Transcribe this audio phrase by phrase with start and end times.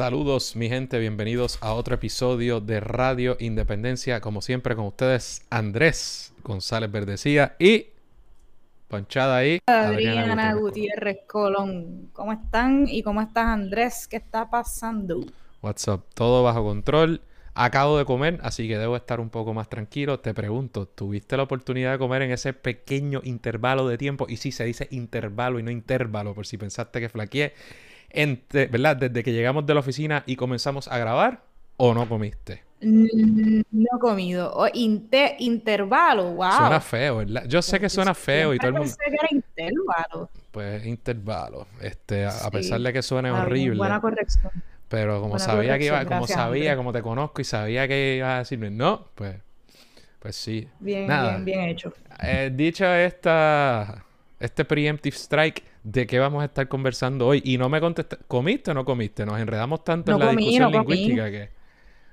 [0.00, 4.22] Saludos mi gente, bienvenidos a otro episodio de Radio Independencia.
[4.22, 7.88] Como siempre con ustedes Andrés González Verdecía y
[8.88, 9.58] Ponchada ahí.
[9.66, 12.08] Adriana, Gutiérrez Colón.
[12.14, 12.88] ¿Cómo están?
[12.88, 14.08] ¿Y cómo estás Andrés?
[14.08, 15.20] ¿Qué está pasando?
[15.60, 16.02] What's up?
[16.14, 17.20] Todo bajo control.
[17.52, 20.18] Acabo de comer, así que debo estar un poco más tranquilo.
[20.18, 24.24] Te pregunto, ¿tuviste la oportunidad de comer en ese pequeño intervalo de tiempo?
[24.30, 27.52] Y sí, se dice intervalo y no intervalo, por si pensaste que flaqueé
[28.52, 28.96] ¿verdad?
[28.96, 31.42] Desde que llegamos de la oficina y comenzamos a grabar,
[31.76, 32.62] ¿o no comiste?
[32.82, 34.52] Mm, no he comido.
[34.54, 36.52] O intervalo, wow.
[36.52, 37.44] Suena feo, ¿verdad?
[37.46, 38.94] Yo sé que suena feo y todo el mundo.
[38.96, 40.30] Pensé que era intervalo.
[40.50, 41.66] Pues intervalo.
[41.80, 43.78] Este, a, pesar de que suene horrible.
[43.78, 44.52] Buena corrección.
[44.88, 48.38] Pero como sabía que iba, como sabía, como te conozco y sabía que iba a
[48.40, 49.36] decirme no, pues,
[50.18, 50.66] pues sí.
[50.80, 51.92] Bien, bien, bien hecho.
[52.20, 54.04] Eh, dicho esta,
[54.40, 57.42] este preemptive strike, de qué vamos a estar conversando hoy.
[57.44, 59.24] Y no me contestaste, ¿comiste o no comiste?
[59.24, 61.50] Nos enredamos tanto en la discusión lingüística que...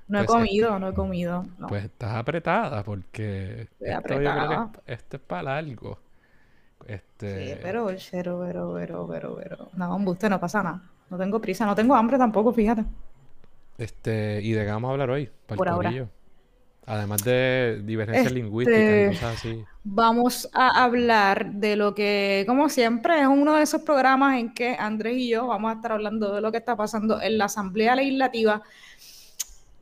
[0.08, 1.46] No he pues, comido, no he comido.
[1.68, 5.98] Pues estás apretada porque esto, esto es para algo.
[6.86, 7.54] Este...
[7.54, 9.68] Sí, pero, pero, pero, pero, pero, pero.
[9.74, 10.82] No, usted no pasa nada.
[11.10, 12.84] No tengo prisa, no tengo hambre tampoco, fíjate.
[13.76, 15.30] Este, ¿y de qué vamos a hablar hoy?
[15.46, 16.08] Por ahora.
[16.88, 19.64] Además de divergencias este, lingüísticas y cosas así.
[19.84, 24.74] Vamos a hablar de lo que, como siempre, es uno de esos programas en que
[24.78, 27.94] Andrés y yo vamos a estar hablando de lo que está pasando en la Asamblea
[27.94, 28.62] Legislativa.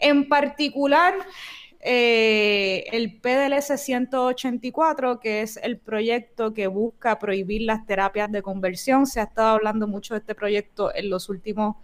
[0.00, 1.14] En particular,
[1.78, 9.06] eh, el PDLS 184, que es el proyecto que busca prohibir las terapias de conversión.
[9.06, 11.76] Se ha estado hablando mucho de este proyecto en los últimos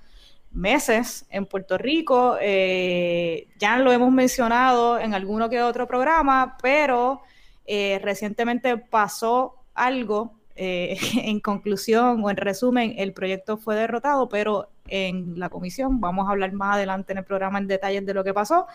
[0.54, 2.36] meses en Puerto Rico.
[2.40, 7.22] Eh, ya lo hemos mencionado en alguno que otro programa, pero
[7.66, 10.34] eh, recientemente pasó algo.
[10.54, 16.28] Eh, en conclusión o en resumen, el proyecto fue derrotado, pero en la comisión vamos
[16.28, 18.66] a hablar más adelante en el programa en detalles de lo que pasó.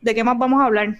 [0.00, 0.96] ¿De qué más vamos a hablar?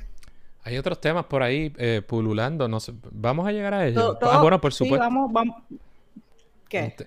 [0.64, 1.72] Hay otros temas por ahí
[2.08, 4.16] pululando, no sé, vamos a llegar a ellos.
[4.20, 4.98] ah, bueno, por supuesto.
[4.98, 5.56] vamos, vamos,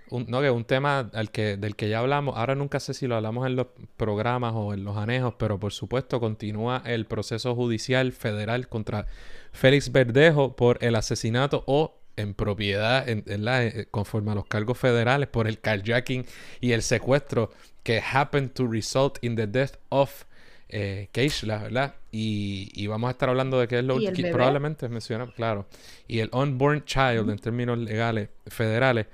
[0.09, 3.08] un, no, que un tema al que, del que ya hablamos, ahora nunca sé si
[3.08, 7.56] lo hablamos en los programas o en los anejos, pero por supuesto continúa el proceso
[7.56, 9.08] judicial federal contra
[9.52, 14.78] Félix Verdejo por el asesinato o en propiedad, en, la, eh, conforme a los cargos
[14.78, 16.26] federales, por el carjacking
[16.59, 17.52] y el secuestro
[17.84, 20.26] que happened to result in the death of
[20.68, 21.96] eh, Keishla, ¿verdad?
[22.12, 25.66] Y, y, vamos a estar hablando de qué es lo que probablemente menciona, claro.
[26.08, 29.08] Y el unborn child en términos legales federales.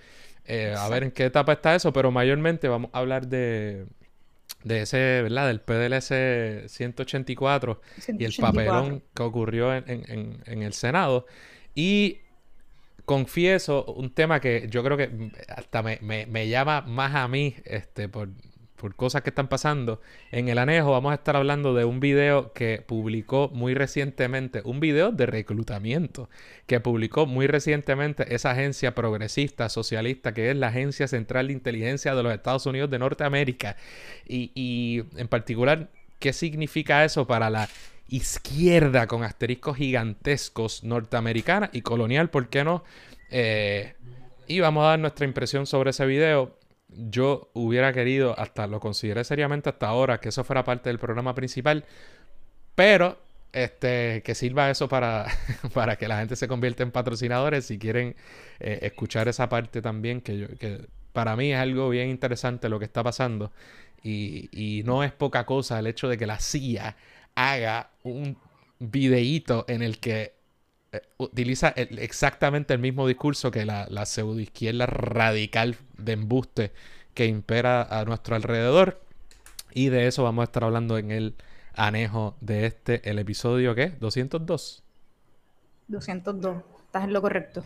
[0.47, 3.85] Eh, a ver en qué etapa está eso, pero mayormente vamos a hablar de,
[4.63, 5.47] de ese, ¿verdad?
[5.47, 7.81] Del PDLS 184,
[8.19, 11.25] y el papelón que ocurrió en, el Senado.
[11.73, 12.19] Y
[13.05, 18.07] confieso un tema que yo creo que hasta me, me llama más a mí, este,
[18.07, 18.29] por,
[18.75, 20.01] por cosas que están pasando.
[20.31, 24.79] En el anejo vamos a estar hablando de un video que publicó muy recientemente, un
[24.79, 26.29] video de reclutamiento
[26.67, 32.15] que publicó muy recientemente esa agencia progresista, socialista, que es la Agencia Central de Inteligencia
[32.15, 33.77] de los Estados Unidos de Norteamérica.
[34.27, 37.69] Y, en particular, ¿qué significa eso para la
[38.07, 42.29] izquierda con asteriscos gigantescos norteamericana y colonial?
[42.29, 42.83] ¿Por qué no?
[43.31, 43.93] Eh,
[44.47, 46.57] y vamos a dar nuestra impresión sobre ese video
[46.97, 51.35] yo hubiera querido, hasta lo consideré seriamente hasta ahora, que eso fuera parte del programa
[51.35, 51.85] principal,
[52.75, 53.17] pero
[53.53, 55.27] este, que sirva eso para,
[55.73, 58.15] para que la gente se convierta en patrocinadores si quieren
[58.59, 62.79] eh, escuchar esa parte también, que, yo, que para mí es algo bien interesante lo
[62.79, 63.51] que está pasando
[64.03, 66.95] y, y no es poca cosa el hecho de que la CIA
[67.35, 68.37] haga un
[68.79, 70.34] videíto en el que
[70.95, 76.71] eh, utiliza exactamente el mismo discurso que la, la pseudoizquierda radical de embuste
[77.13, 79.01] que impera a nuestro alrededor.
[79.73, 81.35] Y de eso vamos a estar hablando en el
[81.73, 83.89] anejo de este, el episodio ¿qué?
[83.99, 84.83] 202.
[85.87, 87.63] 202, estás en lo correcto.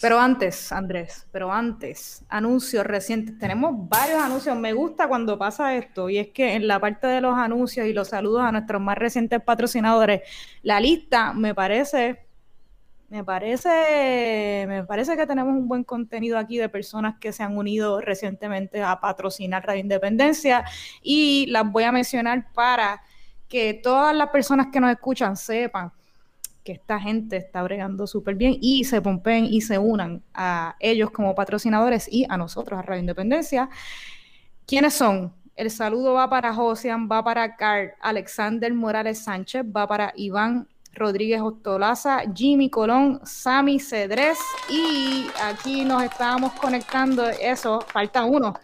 [0.00, 3.38] Pero antes, Andrés, pero antes, anuncios recientes.
[3.38, 4.56] Tenemos varios anuncios.
[4.56, 6.08] Me gusta cuando pasa esto.
[6.08, 8.96] Y es que en la parte de los anuncios y los saludos a nuestros más
[8.96, 10.22] recientes patrocinadores,
[10.62, 12.20] la lista me parece
[13.10, 17.56] Me parece, me parece que tenemos un buen contenido aquí de personas que se han
[17.56, 20.64] unido recientemente a patrocinar Radio Independencia
[21.02, 23.02] y las voy a mencionar para
[23.48, 25.92] que todas las personas que nos escuchan sepan
[26.64, 31.10] que esta gente está bregando súper bien y se pompen y se unan a ellos
[31.10, 33.68] como patrocinadores y a nosotros, a Radio Independencia.
[34.66, 35.32] ¿Quiénes son?
[35.56, 41.40] El saludo va para Josian, va para Carl, Alexander Morales Sánchez, va para Iván Rodríguez
[41.40, 44.38] Ostolaza, Jimmy Colón, Sami Cedrés
[44.70, 48.54] y aquí nos estábamos conectando, eso, falta uno.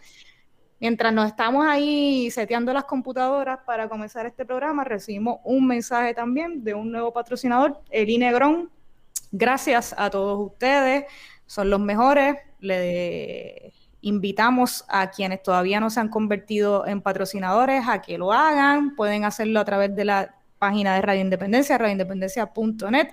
[0.81, 6.63] Mientras nos estamos ahí seteando las computadoras para comenzar este programa, recibimos un mensaje también
[6.63, 8.71] de un nuevo patrocinador, Eli Negrón.
[9.31, 11.05] Gracias a todos ustedes,
[11.45, 12.35] son los mejores.
[12.61, 18.95] Le invitamos a quienes todavía no se han convertido en patrocinadores a que lo hagan.
[18.95, 23.09] Pueden hacerlo a través de la página de Radio Independencia, radioindependencia.net.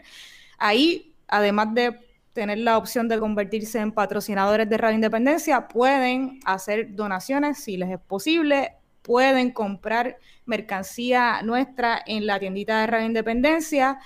[0.56, 2.07] Ahí, además de
[2.38, 7.90] tener la opción de convertirse en patrocinadores de Radio Independencia, pueden hacer donaciones si les
[7.90, 13.98] es posible, pueden comprar mercancía nuestra en la tiendita de Radio Independencia.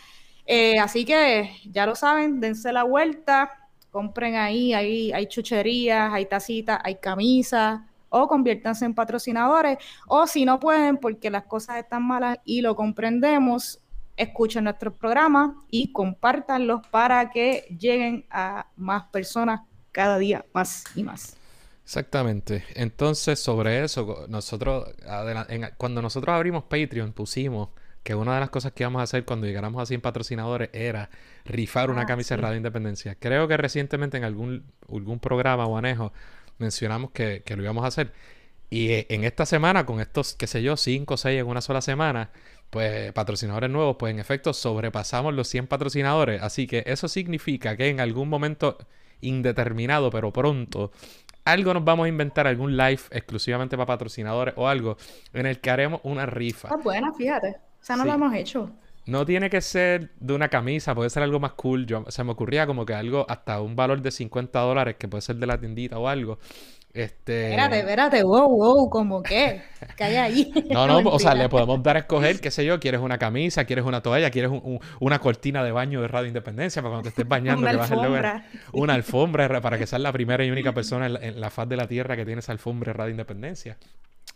[0.46, 3.50] Eh, así que ya lo saben, dense la vuelta,
[3.90, 9.76] compren ahí, ahí hay chucherías, hay tacitas, hay camisas, o conviértanse en patrocinadores,
[10.08, 13.81] o si no pueden porque las cosas están malas y lo comprendemos,
[14.22, 21.02] escuchen nuestros programas y compártanlos para que lleguen a más personas cada día más y
[21.02, 21.36] más.
[21.84, 22.64] Exactamente.
[22.74, 24.88] Entonces, sobre eso, nosotros,
[25.76, 27.69] cuando nosotros abrimos Patreon, pusimos
[28.02, 31.10] que una de las cosas que íbamos a hacer cuando llegáramos a 100 patrocinadores era
[31.44, 33.14] rifar una ah, camisa de Radio Independencia.
[33.16, 36.12] Creo que recientemente en algún, algún programa o anejo
[36.58, 38.12] mencionamos que, lo íbamos a hacer.
[38.70, 41.60] Y eh, en esta semana, con estos, qué sé yo, 5 o 6 en una
[41.60, 42.30] sola semana,
[42.72, 46.42] pues patrocinadores nuevos, pues en efecto sobrepasamos los 100 patrocinadores.
[46.42, 48.78] Así que eso significa que en algún momento
[49.20, 50.90] indeterminado, pero pronto,
[51.44, 54.96] algo nos vamos a inventar, algún live exclusivamente para patrocinadores o algo
[55.34, 56.69] en el que haremos una rifa.
[56.72, 57.56] Ah, buena, fíjate.
[57.78, 58.70] O sea, no lo hemos hecho.
[59.04, 61.87] No tiene que ser de una camisa, puede ser algo más cool.
[61.87, 65.22] Yo, se me ocurría como que algo hasta un valor de 50 dólares, que puede
[65.22, 66.38] ser de la tiendita o algo.
[66.94, 67.44] Este...
[67.44, 69.62] Espérate, espérate, wow, wow, ¿cómo qué?
[69.96, 70.52] ¿Qué hay ahí?
[70.70, 73.64] no, no, o sea, le podemos dar a escoger, qué sé yo, quieres una camisa,
[73.64, 74.50] quieres una toalla, quieres
[75.00, 78.46] una cortina de baño de Radio Independencia para cuando te estés bañando, una que alfombra.
[78.72, 81.88] una alfombra para que seas la primera y única persona en la, faz de la
[81.88, 83.78] tierra que tiene esa alfombra de Radio Independencia.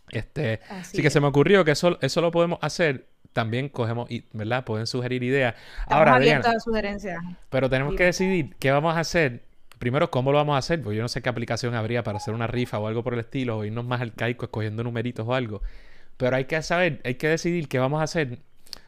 [0.09, 4.65] Este, así, que se me ocurrió que eso, eso lo podemos hacer también cogemos, ¿verdad?
[4.65, 5.55] Pueden sugerir ideas.
[5.89, 6.19] Ahora,
[6.59, 7.23] sugerencias.
[7.51, 9.43] Pero tenemos que decidir qué vamos a hacer.
[9.79, 10.83] Primero, ¿cómo lo vamos a hacer?
[10.83, 13.21] Pues yo no sé qué aplicación habría para hacer una rifa o algo por el
[13.21, 15.61] estilo, o irnos más arcaico escogiendo numeritos o algo.
[16.17, 18.39] Pero hay que saber, hay que decidir qué vamos a hacer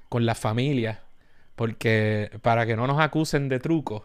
[0.09, 0.99] con las familias,
[1.55, 4.05] porque para que no nos acusen de trucos,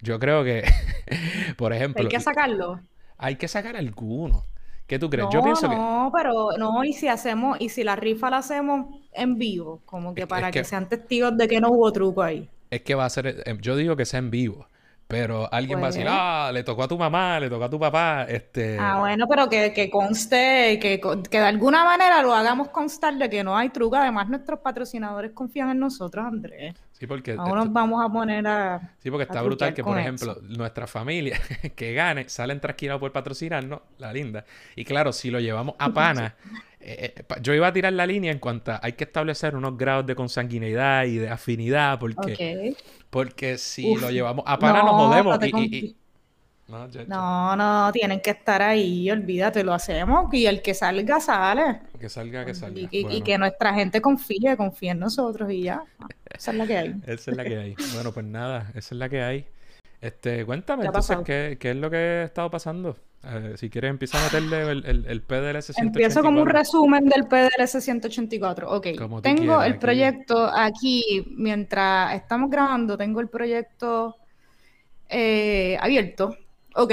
[0.00, 0.64] yo creo que,
[1.58, 2.02] por ejemplo...
[2.02, 2.80] Hay que sacarlo.
[3.18, 4.42] Hay que sacar algunos.
[4.86, 5.26] ¿Qué tú crees?
[5.26, 5.74] No, Yo pienso que.
[5.74, 8.86] No, pero no, y si hacemos, y si la rifa la hacemos
[9.16, 10.64] en vivo, como que para que...
[10.64, 12.48] sean testigos de que no hubo truco ahí.
[12.70, 14.66] Es que va a ser, eh, yo digo que sea en vivo.
[15.08, 17.70] Pero alguien va a decir, pues ah, le tocó a tu mamá, le tocó a
[17.70, 18.76] tu papá, este...
[18.76, 23.30] Ah, bueno, pero que, que conste, que, que de alguna manera lo hagamos constar de
[23.30, 23.94] que no hay truco.
[23.94, 26.74] Además, nuestros patrocinadores confían en nosotros, Andrés.
[26.90, 27.36] Sí, porque...
[27.38, 28.94] Ahora nos vamos a poner a...
[28.98, 31.38] Sí, porque está brutal que, por ejemplo, nuestra familia
[31.76, 34.44] que gane, salen trasquilados por patrocinarnos, la linda.
[34.74, 36.34] Y claro, si lo llevamos a pana...
[36.88, 39.76] Eh, eh, yo iba a tirar la línea en cuanto a hay que establecer unos
[39.76, 42.76] grados de consanguinidad y de afinidad porque,
[43.10, 45.36] porque si lo llevamos a pana nos jodemos
[47.08, 51.80] no, no, tienen que estar ahí, olvídate, lo hacemos y el que salga, sale.
[51.98, 52.88] Que salga, que salga.
[52.90, 55.84] Y, que nuestra gente confíe, confíe en nosotros y ya.
[56.28, 56.94] Esa es la que hay.
[57.06, 57.74] esa es la que hay.
[57.94, 59.46] Bueno, pues nada, esa es la que hay.
[60.00, 62.96] Este, cuéntame entonces, ¿qué, ¿qué, es lo que ha estado pasando?
[63.56, 65.82] Si quieres empezar a meterle el, el, el PDLS 184.
[65.82, 68.70] Empiezo como un resumen del PDLS 184.
[68.70, 68.86] Ok,
[69.22, 74.16] tengo el proyecto aquí, mientras estamos grabando, tengo el proyecto
[75.08, 76.36] eh, abierto.
[76.74, 76.92] Ok,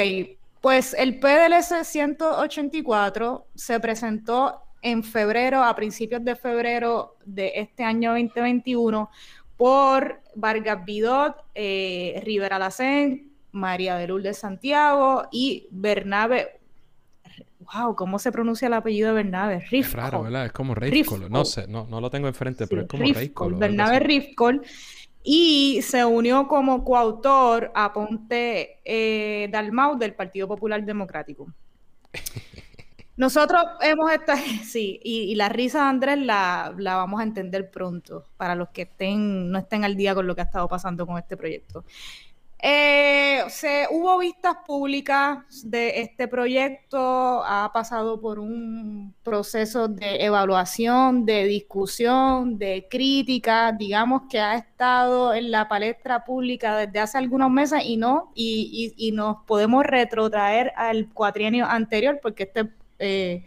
[0.61, 8.11] pues el PDLS 184 se presentó en febrero, a principios de febrero de este año
[8.11, 9.09] 2021,
[9.57, 16.59] por Vargas Vidot, eh, Rivera Lacén, María de Lourdes Santiago y Bernabe.
[17.73, 19.59] Wow, ¿cómo se pronuncia el apellido de Bernabe?
[19.61, 19.79] Rifkol.
[19.79, 20.45] Es raro, ¿verdad?
[20.47, 21.31] Es como Rifkol.
[21.31, 23.55] No sé, no, no lo tengo enfrente, pero es como Rifkol.
[23.55, 24.61] Bernabe Rifkol.
[25.23, 31.47] Y se unió como coautor a Ponte eh, Dalmau del Partido Popular Democrático.
[33.15, 38.25] Nosotros hemos estado, sí, y, la risa de Andrés la, la, vamos a entender pronto,
[38.37, 41.17] para los que estén, no estén al día con lo que ha estado pasando con
[41.19, 41.85] este proyecto.
[42.65, 45.39] Eh, se, hubo vistas públicas
[45.69, 54.23] de este proyecto, ha pasado por un proceso de evaluación, de discusión, de crítica, digamos
[54.29, 59.43] que ha estado en la palestra pública desde hace algunos meses y no, y, nos
[59.45, 63.43] podemos retrotraer al cuatrienio anterior porque este eh,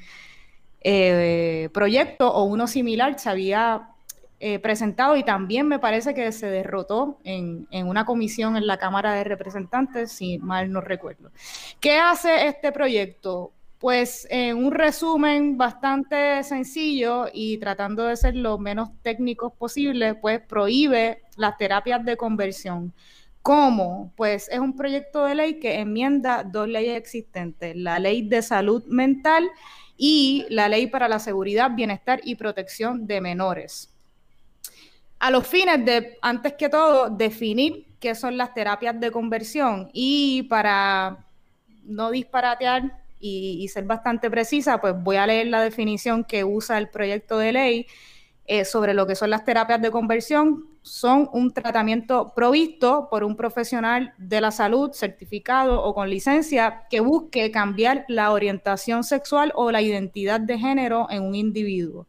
[0.83, 3.96] eh, proyecto o uno similar se había
[4.39, 9.15] eh, presentado y también me parece que se derrotó en, una comisión en la Cámara
[9.15, 11.31] de Representantes, si mal no recuerdo.
[11.81, 13.53] ¿Qué hace este proyecto?
[13.79, 20.41] Pues en un resumen bastante sencillo y tratando de ser lo menos técnicos posible, pues
[20.41, 22.93] prohíbe las terapias de conversión.
[23.41, 24.13] ¿Cómo?
[24.17, 28.85] Pues es un proyecto de ley que enmienda dos leyes existentes, la ley de salud
[28.85, 29.49] mental
[29.97, 33.96] y la ley para la seguridad, bienestar y protección de menores
[35.27, 40.45] a los fines de, antes que todo, definir qué son las terapias de conversión y
[40.45, 41.27] para
[41.83, 46.91] no disparatear y, ser bastante precisa, pues voy a leer la definición que usa el
[46.91, 47.87] proyecto de ley
[48.47, 50.69] eh, sobre lo que son las terapias de conversión.
[50.83, 57.01] Son un tratamiento provisto por un profesional de la salud certificado o con licencia que
[57.01, 62.07] busque cambiar la orientación sexual o la identidad de género en un individuo.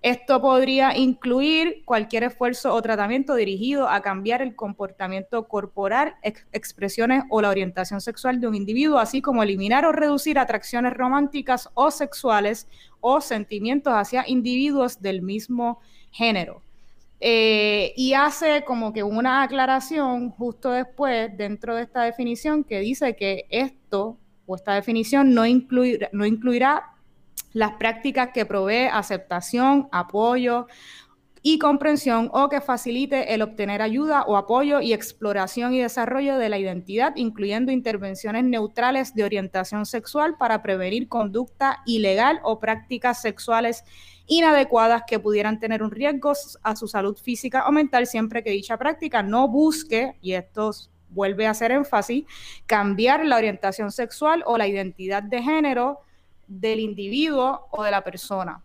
[0.00, 7.42] Esto podría incluir cualquier esfuerzo o tratamiento dirigido a cambiar el comportamiento corporal, expresiones o
[7.42, 12.68] la orientación sexual de un individuo, así como eliminar o reducir atracciones románticas o sexuales
[13.00, 15.80] o sentimientos hacia individuos del mismo
[16.12, 16.62] género.
[17.20, 23.16] Eh, y hace como que una aclaración justo después dentro de esta definición que dice
[23.16, 25.42] que esto o esta definición no,
[26.12, 26.94] no incluirá
[27.52, 30.66] las prácticas que provee aceptación, apoyo
[31.42, 36.48] y comprensión o que facilite el obtener ayuda o apoyo y exploración y desarrollo de
[36.48, 43.84] la identidad, incluyendo intervenciones neutrales de orientación sexual para prevenir conducta ilegal o prácticas sexuales
[44.26, 48.06] inadecuadas que pudieran tener un riesgo a su salud física o mental.
[48.06, 50.72] Siempre que dicha práctica no busque, y esto
[51.08, 52.24] vuelve a hacer énfasis,
[52.66, 56.00] cambiar la orientación sexual o la identidad de género
[56.48, 58.62] del individuo o de la persona.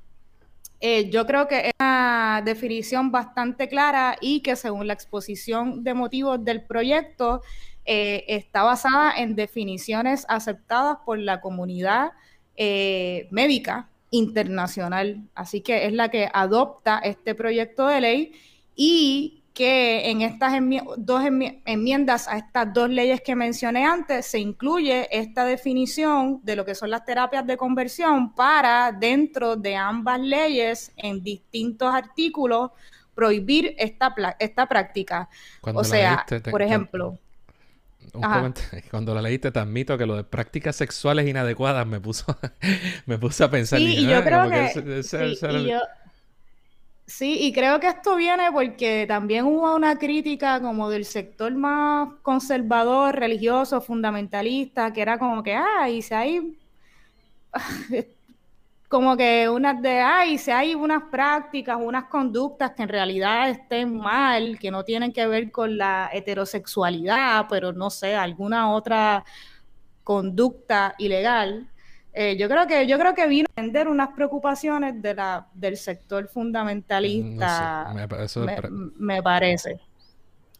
[0.79, 5.93] Eh, yo creo que es una definición bastante clara y que según la exposición de
[5.93, 7.41] motivos del proyecto
[7.85, 12.11] eh, está basada en definiciones aceptadas por la comunidad
[12.55, 15.21] eh, médica internacional.
[15.35, 18.33] Así que es la que adopta este proyecto de ley
[18.75, 20.53] y que en estas
[20.97, 21.23] dos
[21.65, 26.73] enmiendas a estas dos leyes que mencioné antes se incluye esta definición de lo que
[26.73, 32.71] son las terapias de conversión para dentro de ambas leyes en distintos artículos
[33.13, 35.29] prohibir esta, esta práctica.
[35.61, 37.19] o sea, por ejemplo...
[38.91, 42.37] Cuando la leíste, te admito que lo de prácticas sexuales inadecuadas me puso,
[43.05, 43.79] me puso a pensar.
[43.79, 45.01] Sí, y, yo creo que...
[47.05, 52.09] Sí, y creo que esto viene porque también hubo una crítica como del sector más
[52.21, 56.57] conservador, religioso, fundamentalista, que era como que, ay, si hay,
[58.89, 63.97] como que unas de, ay, si hay unas prácticas, unas conductas que en realidad estén
[63.97, 69.25] mal, que no tienen que ver con la heterosexualidad, pero no sé, alguna otra
[70.03, 71.69] conducta ilegal,
[72.13, 75.77] eh, yo creo que yo creo que vino a entender unas preocupaciones de la, del
[75.77, 77.91] sector fundamentalista.
[78.99, 79.79] me, parece.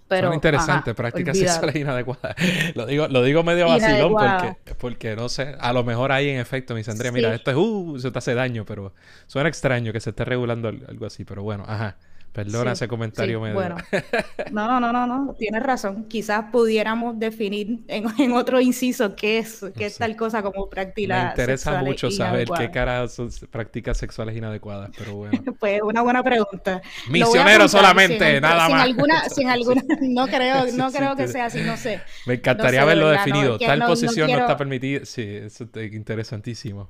[0.08, 2.36] Pero, Son interesantes, prácticas sexuales inadecuadas.
[2.76, 6.40] lo digo, lo digo medio vacilón porque, porque no sé, a lo mejor ahí en
[6.40, 8.94] efecto me dice Andrea, mira, esto es uh, eso te hace daño, pero
[9.28, 11.98] suena extraño que se esté regulando algo así, pero bueno, ajá.
[12.34, 13.54] Perdona ese comentario medio.
[13.54, 13.76] Bueno,
[14.52, 16.06] no, no, no, no, tienes razón.
[16.06, 21.30] Quizás pudiéramos definir en, otro inciso qué es, qué es tal cosa como prácticas Me
[21.30, 25.44] interesa mucho saber qué cara son prácticas sexuales inadecuadas, pero bueno.
[25.60, 26.82] pues una buena pregunta.
[27.08, 28.84] Misionero solamente, nada más.
[28.84, 32.02] Alguna, sin alguna, no creo, no creo que sea así, no sé.
[32.26, 33.60] Me encantaría haberlo definido.
[33.60, 35.06] tal posición no, está permitida.
[35.06, 36.90] Sí, eso es interesantísimo.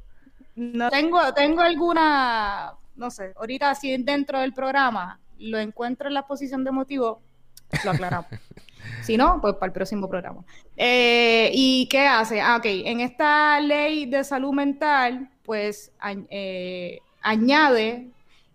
[0.55, 6.27] No tengo, tengo alguna, no sé, ahorita así dentro del programa lo encuentro en la
[6.27, 7.21] posición de motivo,
[7.83, 8.29] lo aclaramos.
[9.01, 10.43] si no, pues para el próximo programa.
[10.77, 12.41] Eh, ¿Y qué hace?
[12.41, 15.91] Ah, ok, en esta ley de salud mental, pues
[16.29, 18.09] eh, añade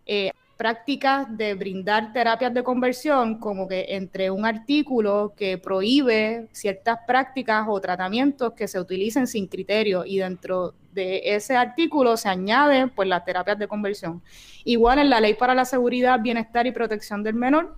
[0.07, 6.99] eh, prácticas de brindar terapias de conversión, como que entre un artículo que prohíbe ciertas
[7.07, 12.89] prácticas o tratamientos que se utilicen sin criterio y dentro de ese artículo se añade
[12.89, 14.21] pues las terapias de conversión.
[14.65, 17.77] Igual en la Ley para la Seguridad, Bienestar y Protección del Menor,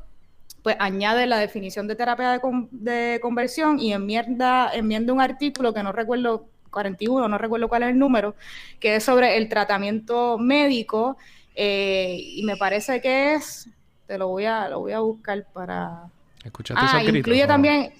[0.62, 5.82] pues añade la definición de terapia de, de conversión y enmienda, enmienda un artículo que
[5.82, 8.34] no recuerdo 41, no recuerdo cuál es el número,
[8.78, 11.18] que es sobre el tratamiento médico
[11.54, 13.68] eh, y me parece que es,
[14.06, 16.04] te lo voy a, lo voy a buscar para...
[16.44, 17.92] ¿Escuchaste ah, incluye también...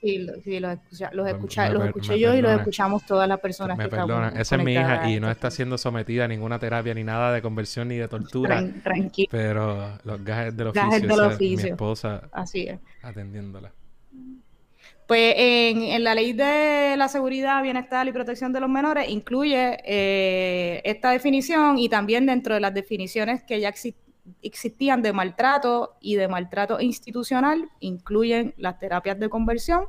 [0.00, 0.74] Sí, los,
[1.12, 4.30] los, escuché yo y los escuchamos todas las personas me que perdona.
[4.30, 7.40] Esa es mi hija y no está siendo sometida a ninguna terapia ni nada de
[7.40, 8.64] conversión ni de tortura.
[8.82, 9.28] tranquilo.
[9.30, 10.88] Pero los gajes del oficio.
[10.88, 11.64] Gajes del oficio.
[11.66, 12.80] mi esposa Así es.
[13.00, 13.70] atendiéndola.
[15.12, 20.80] Pues en, la ley de la seguridad, bienestar y protección de los menores incluye eh,
[20.86, 23.74] esta definición y también dentro de las definiciones que ya
[24.40, 29.84] existían de maltrato y de maltrato institucional, incluyen las terapias de conversión.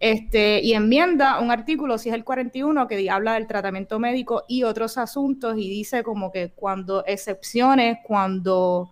[0.00, 4.64] Este, y enmienda un artículo, si es el 41, que habla del tratamiento médico y
[4.64, 8.90] otros asuntos y dice como que cuando excepciones, cuando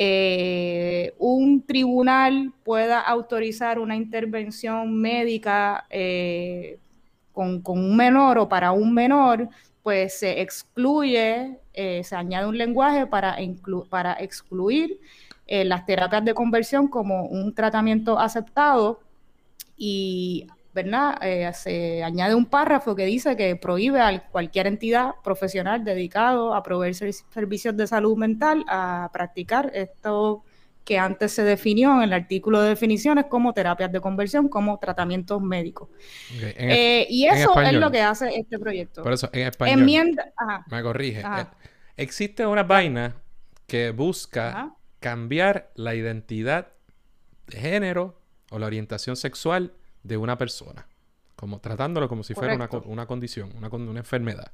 [0.00, 6.78] eh, un tribunal pueda autorizar una intervención médica eh,
[7.32, 9.48] con, un menor o para un menor,
[9.82, 13.38] pues se excluye, eh, se añade un lenguaje para,
[13.90, 15.00] para excluir
[15.48, 19.00] las terapias de conversión como un tratamiento aceptado
[19.76, 20.46] y
[20.82, 21.18] ¿verdad?
[21.22, 26.62] Eh, se añade un párrafo que dice que prohíbe a cualquier entidad profesional dedicado a
[26.62, 30.44] proveer servicios de salud mental a practicar esto
[30.84, 35.42] que antes se definió en el artículo de definiciones como terapias de conversión, como tratamientos
[35.42, 35.90] médicos.
[36.40, 39.02] Eh, y eso es lo que hace este proyecto.
[39.02, 40.32] Por eso, en español, Enmienda,
[40.70, 41.20] me corrige.
[41.20, 41.44] Eh,
[41.96, 43.16] existe una vaina
[43.66, 46.68] que busca cambiar la identidad
[47.48, 48.18] de género
[48.50, 50.86] o la orientación sexual de una persona,
[51.36, 54.52] como tratándolo como si fuera una, una, condición, una, una enfermedad.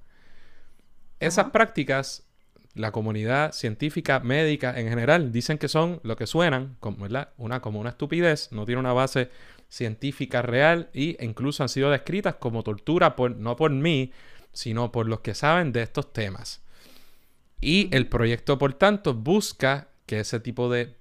[1.21, 2.25] Esas prácticas,
[2.75, 7.31] la comunidad científica, médica en general, dicen que son lo que suenan, como, ¿verdad?
[7.37, 9.31] Una, como una estupidez, no tiene una base
[9.69, 14.13] científica real e incluso han sido descritas como tortura, por, no por mí,
[14.53, 16.63] sino por los que saben de estos temas.
[17.61, 20.95] Y el proyecto, por tanto, busca que ese tipo de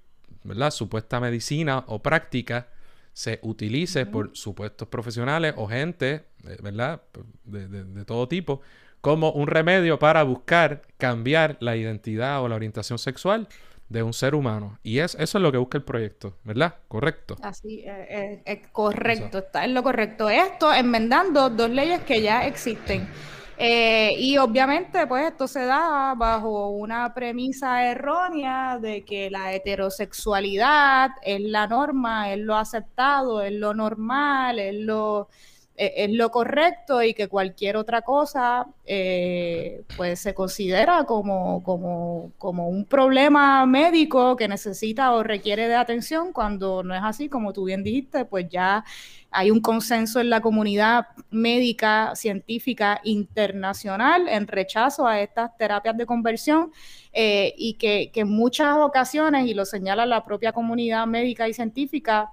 [0.44, 0.70] ¿verdad?
[0.70, 2.68] supuesta medicina o práctica
[3.14, 7.00] se utilice por supuestos profesionales o gente, eh, ¿verdad?
[7.44, 8.60] De, todo tipo,
[9.00, 13.48] como un remedio para buscar cambiar la identidad o la orientación sexual
[13.88, 14.78] de un ser humano.
[14.82, 16.74] Y es, eso es lo que busca el proyecto, ¿verdad?
[16.88, 17.36] Correcto.
[17.42, 20.28] Así, eh, eh, es correcto, está en lo correcto.
[20.28, 23.06] Esto enmendando dos leyes que ya existen.
[23.56, 31.10] Eh, y obviamente, pues esto se da bajo una premisa errónea de que la heterosexualidad
[31.22, 35.28] es la norma, es lo aceptado, es lo normal, es lo,
[35.76, 42.68] es lo correcto y que cualquier otra cosa eh, pues se considera como, como, como
[42.68, 47.64] un problema médico que necesita o requiere de atención cuando no es así, como tú
[47.64, 48.84] bien dijiste, pues ya
[49.32, 56.06] hay un consenso en la comunidad médica, científica, internacional en rechazo a estas terapias de
[56.06, 56.70] conversión
[57.12, 62.30] eh, y que, en muchas ocasiones, y lo señala la propia comunidad médica y científica,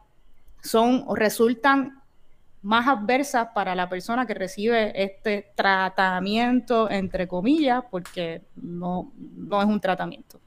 [0.61, 2.00] son resultan
[2.61, 9.67] más adversas para la persona que recibe este tratamiento, entre comillas, porque no, no es
[9.67, 10.39] un tratamiento.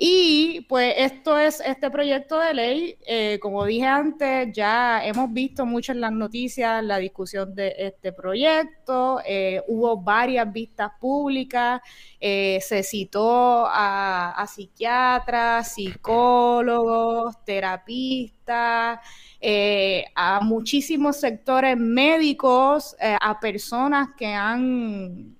[0.00, 5.66] Y pues esto es este proyecto de ley, eh, como dije antes, ya hemos visto
[5.66, 11.80] mucho en las noticias la discusión de este proyecto, eh, hubo varias vistas públicas,
[12.20, 19.00] eh, se citó a, psiquiatras, psicólogos, terapistas,
[20.14, 25.36] a muchísimos sectores médicos, a personas que han,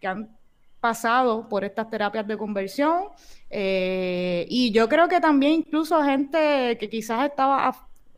[0.00, 0.38] que han
[0.80, 3.04] pasado por estas terapias de conversión.
[3.50, 7.74] Eh, y yo creo que también incluso gente que quizás estaba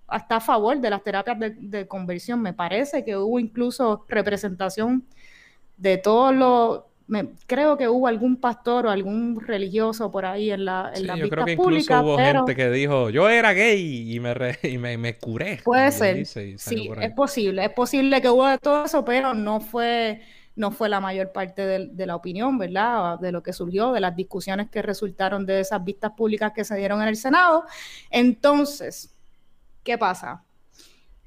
[0.06, 5.06] hasta a favor de las terapias de, conversión, me parece que hubo incluso representación
[5.76, 6.82] de todos los...
[7.46, 11.28] creo que hubo algún pastor o algún religioso por ahí en la en sí, yo
[11.28, 15.60] creo que incluso hubo gente que dijo yo era gay y me, y me, curé.
[15.64, 16.26] Puede ser.
[16.26, 16.56] sí,
[17.00, 17.64] es posible.
[17.64, 20.20] Es posible que hubo de todo eso, pero no fue
[20.56, 23.18] no fue la mayor parte de, la opinión, ¿verdad?
[23.18, 26.76] De lo que surgió, de las discusiones que resultaron de esas vistas públicas que se
[26.76, 27.64] dieron en el Senado.
[28.10, 29.14] Entonces,
[29.82, 30.44] ¿qué pasa?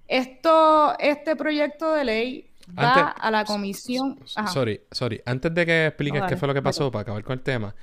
[0.07, 4.19] Esto, este proyecto de ley va a la comisión.
[4.25, 5.21] Sorry, sorry.
[5.25, 7.75] Antes de que expliques qué fue lo que pasó para acabar con el tema,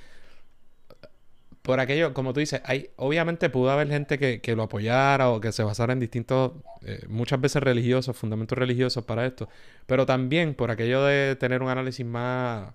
[1.61, 5.51] por aquello, como tú dices, hay, obviamente pudo haber gente que, lo apoyara o que
[5.51, 9.47] se basara en distintos, eh, muchas veces religiosos, fundamentos religiosos para esto,
[9.85, 12.73] pero también por aquello de tener un análisis más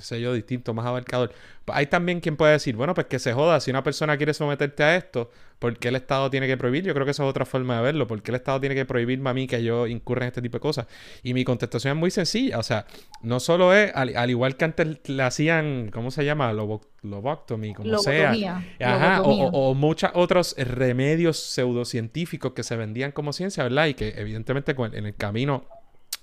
[0.00, 1.32] sello distinto, más abarcador.
[1.68, 4.82] Hay también quien puede decir, bueno, pues que se joda, si una persona quiere someterte
[4.82, 6.84] a esto, ¿por qué el Estado tiene que prohibir?
[6.84, 8.84] Yo creo que esa es otra forma de verlo, ¿por qué el Estado tiene que
[8.84, 10.86] prohibirme a mí que yo incurra en este tipo de cosas?
[11.22, 12.86] Y mi contestación es muy sencilla, o sea,
[13.22, 16.52] no solo es, al, igual que antes le hacían, ¿cómo se llama?
[16.52, 18.62] Loboctomy, como sea.
[18.80, 23.86] Ajá, o, o, muchos otros remedios pseudocientíficos que se vendían como ciencia, ¿verdad?
[23.86, 25.66] Y que evidentemente en el camino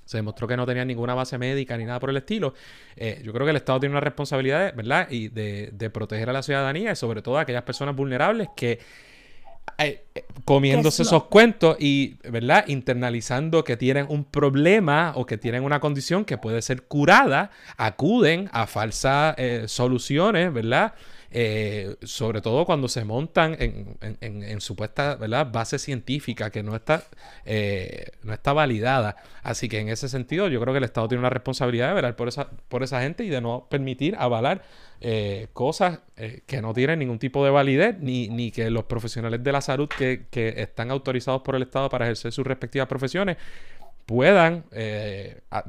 [0.06, 2.54] se demostró que no tenía ninguna base médica ni nada por el estilo.
[2.96, 5.08] Eh, yo creo que el Estado tiene una responsabilidad, ¿verdad?
[5.10, 8.80] Y de, proteger a la ciudadanía y sobre todo a aquellas personas vulnerables que
[9.78, 12.66] eh, eh, comiéndose esos cuentos y, ¿verdad?
[12.68, 18.50] Internalizando que tienen un problema o que tienen una condición que puede ser curada, acuden
[18.52, 19.36] a falsas
[19.68, 20.94] soluciones, ¿verdad?
[21.36, 25.52] Eh, sobre todo cuando se montan en, en, supuesta ¿verdad?
[25.52, 27.06] base científica que no está,
[27.44, 29.16] eh, no está validada.
[29.42, 32.16] Así que en ese sentido yo creo que el Estado tiene una responsabilidad de velar
[32.16, 34.62] por esa, por esa gente y de no permitir avalar
[35.02, 36.02] eh, cosas
[36.46, 39.90] que no tienen ningún tipo de validez, ni, ni que los profesionales de la salud
[39.90, 43.38] que, que están autorizados por el Estado para ejercer sus respectivas profesiones
[44.06, 44.66] puedan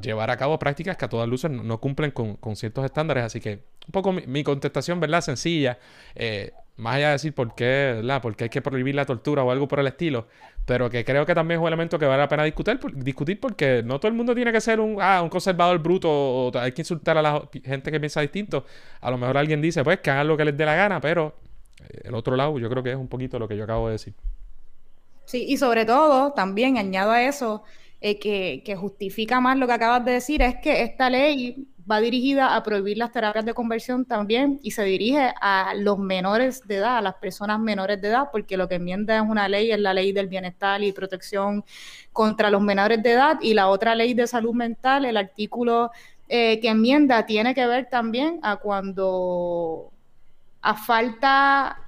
[0.01, 3.25] llevar a cabo prácticas que a todas luces no, cumplen con, ciertos estándares.
[3.25, 5.21] Así que un poco mi, contestación, ¿verdad?
[5.21, 5.79] Sencilla.
[6.15, 8.21] Eh, más allá de decir por qué, ¿verdad?
[8.21, 10.27] Porque hay que prohibir la tortura o algo por el estilo.
[10.67, 13.83] Pero que creo que también es un elemento que vale la pena discutir, discutir porque
[13.85, 17.19] no todo el mundo tiene que ser un, ah, conservador bruto o hay que insultar
[17.19, 18.65] a la gente que piensa distinto.
[19.01, 21.35] A lo mejor alguien dice, pues, que hagan lo que les dé la gana, pero
[21.81, 23.93] eh, el otro lado yo creo que es un poquito lo que yo acabo de
[23.93, 24.15] decir.
[25.27, 27.63] Sí, y sobre todo, también añado a eso,
[28.07, 28.19] eh,
[28.63, 32.63] que, justifica más lo que acabas de decir, es que esta ley va dirigida a
[32.63, 37.01] prohibir las terapias de conversión también y se dirige a los menores de edad, a
[37.01, 40.13] las personas menores de edad, porque lo que enmienda es una ley, es la ley
[40.13, 41.65] del bienestar y protección
[42.13, 43.39] contra los menores de edad.
[43.41, 45.91] Y la otra ley de salud mental, el artículo
[46.29, 49.91] eh, que enmienda tiene que ver también a cuando
[50.61, 51.79] a falta,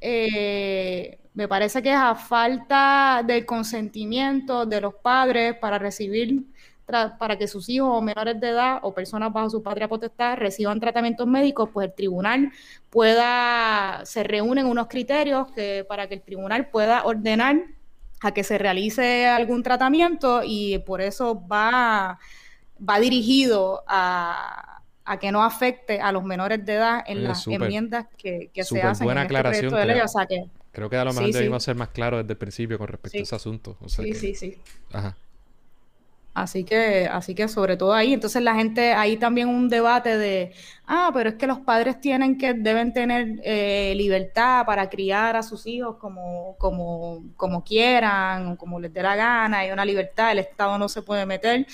[0.00, 6.46] eh, me parece que es a falta del consentimiento de los padres para recibir
[6.86, 10.80] para que sus hijos o menores de edad o personas bajo su patria potestad reciban
[10.80, 12.52] tratamientos médicos, pues el tribunal
[12.90, 17.56] pueda, se reúnen unos criterios que, para que el tribunal pueda ordenar
[18.20, 22.18] a que se realice algún tratamiento y por eso va,
[22.78, 24.75] va dirigido a,
[25.06, 29.04] a que no afecte a los menores de edad en las enmiendas que, se hacen
[29.04, 30.00] buena en este aclaración, de ley.
[30.72, 33.22] creo, que, a lo mejor debimos ser más claros desde el principio con respecto a
[33.22, 33.78] ese asunto.
[33.86, 34.58] sí, sí, sí.
[34.92, 35.16] Ajá.
[36.36, 40.52] Así que, así que sobre todo ahí, entonces la gente, ahí también un debate de,
[40.86, 45.42] ah, pero es que los padres tienen que, deben tener eh, libertad para criar a
[45.42, 50.40] sus hijos como, como, como quieran, como les dé la gana, hay una libertad, el
[50.40, 51.66] Estado no se puede meter.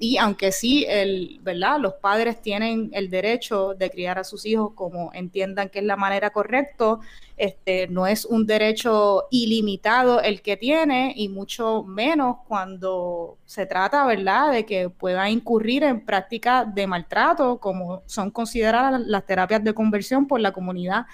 [0.00, 1.80] Y aunque sí, el, ¿verdad?
[1.80, 5.96] Los padres tienen el derecho de criar a sus hijos como entiendan que es la
[5.96, 6.98] manera correcta,
[7.36, 14.06] este, no es un derecho ilimitado el que tiene y mucho menos cuando se trata,
[14.06, 19.74] ¿verdad?, de que pueda incurrir en prácticas de maltrato como son consideradas las terapias de
[19.74, 21.06] conversión por la comunidad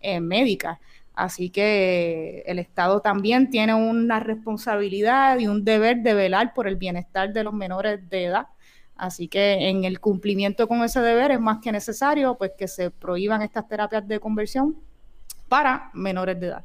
[0.00, 0.80] eh, médica.
[1.14, 6.76] Así que el Estado también tiene una responsabilidad y un deber de velar por el
[6.76, 8.46] bienestar de los menores de edad.
[8.96, 12.90] Así que en el cumplimiento con ese deber es más que necesario pues que se
[12.90, 14.76] prohíban estas terapias de conversión
[15.48, 16.64] para menores de edad.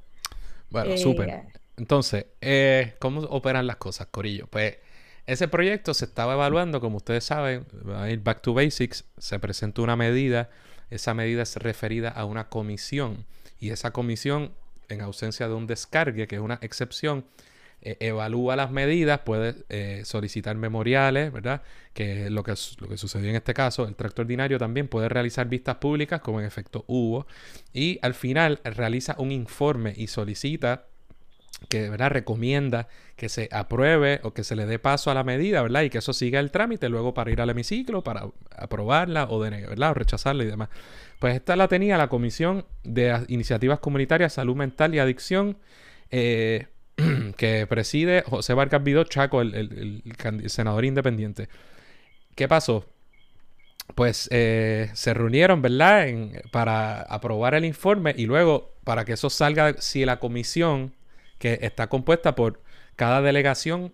[0.69, 1.43] Bueno, eh, súper.
[1.75, 4.47] Entonces, eh, ¿cómo operan las cosas, Corillo?
[4.47, 4.77] Pues
[5.25, 9.39] ese proyecto se estaba evaluando, como ustedes saben, va a ir back to basics, se
[9.39, 10.49] presentó una medida,
[10.89, 13.25] esa medida es referida a una comisión
[13.59, 14.53] y esa comisión,
[14.89, 17.25] en ausencia de un descargue, que es una excepción,
[17.81, 21.61] eh, evalúa las medidas, puede eh, solicitar memoriales, ¿verdad?
[21.93, 23.87] Que lo que, lo que sucedió en este caso.
[23.87, 27.27] El tracto ordinario también puede realizar vistas públicas, como en efecto hubo,
[27.73, 30.87] y al final realiza un informe y solicita
[31.69, 32.11] que ¿verdad?
[32.11, 35.81] recomienda que se apruebe o que se le dé paso a la medida, ¿verdad?
[35.81, 39.49] Y que eso siga el trámite luego para ir al hemiciclo, para aprobarla o, de,
[39.49, 39.91] ¿verdad?
[39.91, 40.69] o rechazarla y demás.
[41.19, 45.57] Pues esta la tenía la Comisión de Iniciativas Comunitarias, Salud Mental y Adicción,
[46.11, 46.67] eh,
[47.37, 50.03] que preside José Vargas Vidó Chaco, el,
[50.45, 51.49] senador independiente.
[52.35, 52.85] ¿Qué pasó?
[53.95, 56.07] Pues eh, se reunieron, ¿verdad?
[56.51, 60.93] para aprobar el informe y luego para que eso salga, si la comisión
[61.39, 62.61] que está compuesta por
[62.95, 63.93] cada delegación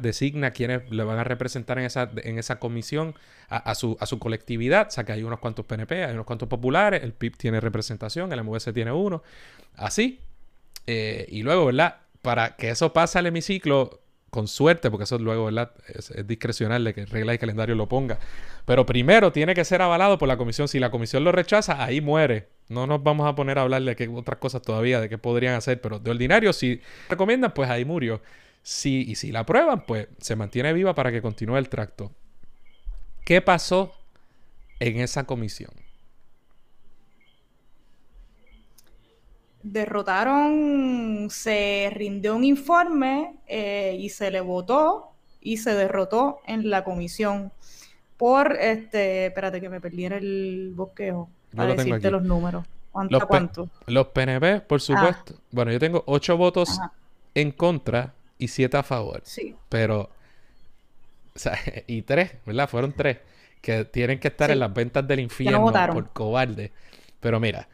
[0.00, 3.14] designa quienes le van a representar en esa, en esa comisión
[3.48, 4.88] a, su, a su colectividad.
[4.88, 8.32] O sea que hay unos cuantos PNP, hay unos cuantos populares, el PIB tiene representación,
[8.32, 9.22] el MVS tiene uno,
[9.76, 10.20] así.
[10.86, 11.96] Eh, y luego, ¿verdad?
[12.22, 15.72] Para que eso pase al hemiciclo, con suerte, porque eso luego, ¿verdad?
[15.86, 18.18] Es, discrecional de que regla y calendario lo ponga.
[18.64, 20.68] Pero primero tiene que ser avalado por la comisión.
[20.68, 22.48] Si la comisión lo rechaza, ahí muere.
[22.68, 25.54] No nos vamos a poner a hablar de qué otras cosas todavía, de qué podrían
[25.54, 28.20] hacer, pero de ordinario, si recomiendan, pues ahí murió.
[28.62, 32.12] Si, y si la aprueban, pues se mantiene viva para que continúe el tracto.
[33.24, 33.94] ¿Qué pasó
[34.80, 35.70] en esa comisión?
[39.62, 46.84] derrotaron, se rindió un informe eh, y se le votó y se derrotó en la
[46.84, 47.52] comisión
[48.16, 52.64] por este, espérate que me perdiera el bosquejo para decirte los números.
[52.92, 53.68] ¿Cuánto los, cuánto?
[53.86, 55.34] los PNP, por supuesto.
[55.36, 55.42] Ah.
[55.50, 56.80] Bueno, yo tengo ocho votos
[57.34, 59.20] en contra y siete a favor.
[59.24, 59.54] Sí.
[59.68, 60.10] Pero,
[61.34, 62.68] o sea, y tres, ¿verdad?
[62.68, 63.18] Fueron tres
[63.60, 66.72] que tienen que estar en las ventas del infierno por cobarde.
[67.20, 67.68] Pero mira,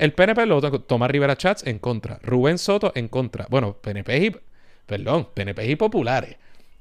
[0.00, 2.18] el PNP lo votó Tomás Rivera Chats en contra.
[2.22, 3.46] Rubén Soto en contra.
[3.50, 4.36] Bueno, PNP y.
[4.86, 6.36] Perdón, PNP y populares.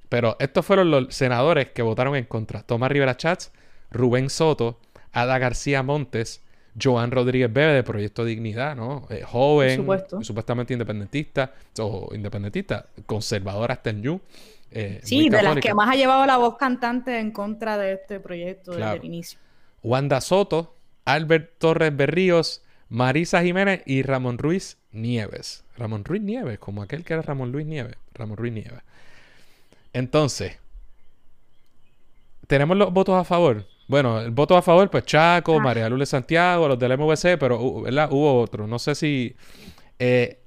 [0.08, 2.64] Pero estos fueron los senadores que votaron en contra.
[2.64, 3.52] Tomás Rivera Chats,
[3.92, 4.80] Rubén Soto,
[5.18, 6.44] Ada García Montes,
[6.80, 9.08] Joan Rodríguez Bebe de Proyecto Dignidad, ¿no?
[9.10, 9.84] Eh, joven,
[10.22, 14.22] supuestamente independentista, o independentista, conservadora hasta en You.
[14.70, 18.20] Eh, sí, de las que más ha llevado la voz cantante en contra de este
[18.20, 19.40] proyecto desde el inicio.
[19.82, 20.76] Wanda Soto,
[21.06, 25.64] Albert Torres Berríos, Marisa Jiménez y Ramón Ruiz Nieves.
[25.78, 27.96] Ramón Ruiz Nieves, como aquel que era Ramón Luis Nieves.
[28.14, 28.82] Ramón Ruiz Nieves.
[29.94, 30.60] Entonces,
[32.46, 33.66] tenemos los votos a favor.
[33.88, 35.62] Bueno, el voto a favor, pues Chaco, ah.
[35.62, 38.10] María Lule Santiago, los del MVC, pero uh, ¿verdad?
[38.12, 38.68] hubo otro.
[38.68, 39.36] No sé si.
[39.98, 40.40] Eh,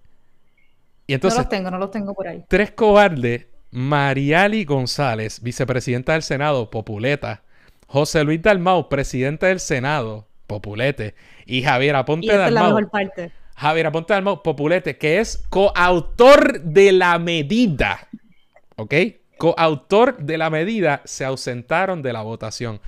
[1.06, 2.44] y entonces, no los tengo, no los tengo por ahí.
[2.48, 3.46] Tres cobardes.
[3.72, 7.42] Mariali González, vicepresidenta del Senado, Populeta.
[7.86, 11.14] José Luis Dalmau, presidente del Senado, Populete.
[11.46, 13.32] Y Javier Aponte y Es la mejor parte.
[13.56, 18.08] Javier Aponte Dalmau, Populete, que es coautor de la medida.
[18.76, 18.94] ¿Ok?
[19.38, 22.80] Coautor de la medida se ausentaron de la votación.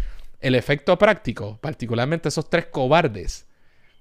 [0.43, 3.47] El efecto práctico, particularmente esos tres cobardes,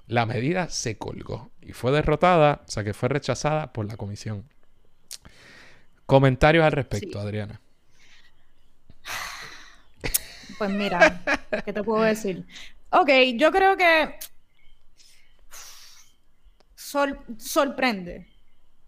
[0.07, 4.49] la medida se colgó y fue derrotada, o sea que fue rechazada por la comisión.
[6.07, 7.61] Comentarios al respecto, Adriana.
[10.57, 11.21] Pues mira,
[11.63, 12.45] ¿qué te puedo decir?
[12.89, 14.17] Ok, yo creo que
[17.37, 18.27] sorprende.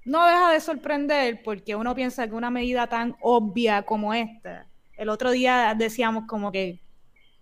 [0.06, 4.66] No deja de sorprender porque uno piensa que una medida tan obvia como esta,
[4.98, 6.80] el otro día decíamos como que,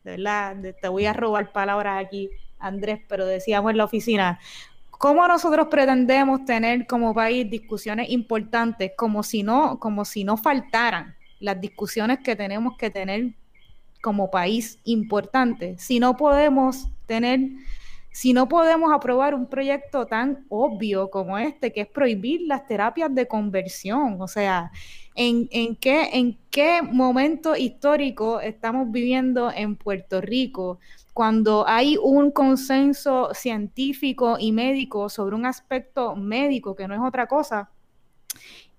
[0.04, 4.40] de verdad, te voy a robar palabras aquí, Andrés, pero decíamos en la oficina,
[4.90, 11.16] ¿cómo nosotros pretendemos tener como país discusiones importantes como si no, como si no faltaran
[11.40, 13.34] las discusiones que tenemos que tener
[14.02, 17.40] como país importante, si no podemos tener,
[18.12, 23.14] si no podemos aprobar un proyecto tan obvio como este, que es prohibir las terapias
[23.16, 24.72] de conversión, o sea,
[25.16, 25.48] ¿en,
[25.78, 30.80] qué momento histórico estamos viviendo en Puerto Rico?
[31.14, 37.28] cuando hay un consenso científico y médico sobre un aspecto médico que no es otra
[37.28, 37.70] cosa,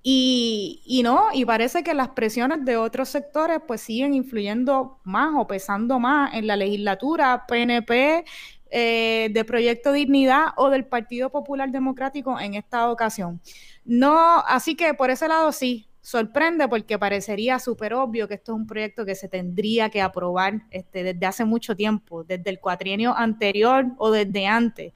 [0.02, 5.32] y, y, no, y parece que las presiones de otros sectores pues siguen influyendo más
[5.36, 8.24] o pesando más en la legislatura PNP
[8.72, 13.40] eh, de Proyecto Dignidad o del Partido Popular Democrático en esta ocasión.
[13.84, 18.56] No, así que por ese lado sí, sorprende porque parecería súper obvio que esto es
[18.56, 23.16] un proyecto que se tendría que aprobar este, desde hace mucho tiempo, desde el cuatrienio
[23.16, 24.92] anterior o desde antes,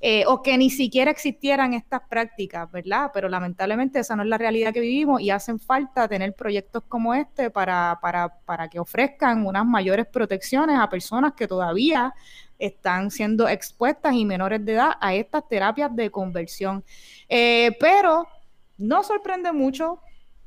[0.00, 3.10] eh, o que ni siquiera existieran estas prácticas, ¿verdad?
[3.14, 7.14] Pero lamentablemente esa no es la realidad que vivimos y hacen falta tener proyectos como
[7.14, 12.12] este para, para, para que ofrezcan unas mayores protecciones a personas que todavía
[12.58, 16.84] están siendo expuestas y menores de edad a estas terapias de conversión.
[17.30, 18.28] Eh, pero
[18.76, 20.00] no sorprende mucho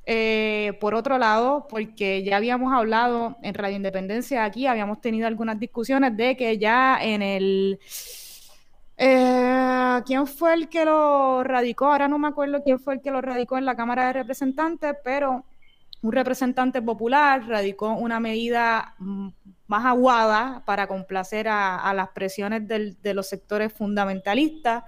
[0.05, 5.59] eh, por otro lado, porque ya habíamos hablado en Radio Independencia aquí, habíamos tenido algunas
[5.59, 7.79] discusiones de que ya en el...
[8.97, 11.85] Eh, ¿Quién fue el que lo radicó?
[11.85, 14.95] Ahora no me acuerdo quién fue el que lo radicó en la Cámara de Representantes,
[15.03, 15.45] pero
[16.01, 19.29] un representante popular radicó una medida mm,
[19.67, 24.83] más aguada para complacer a, las presiones de los sectores fundamentalistas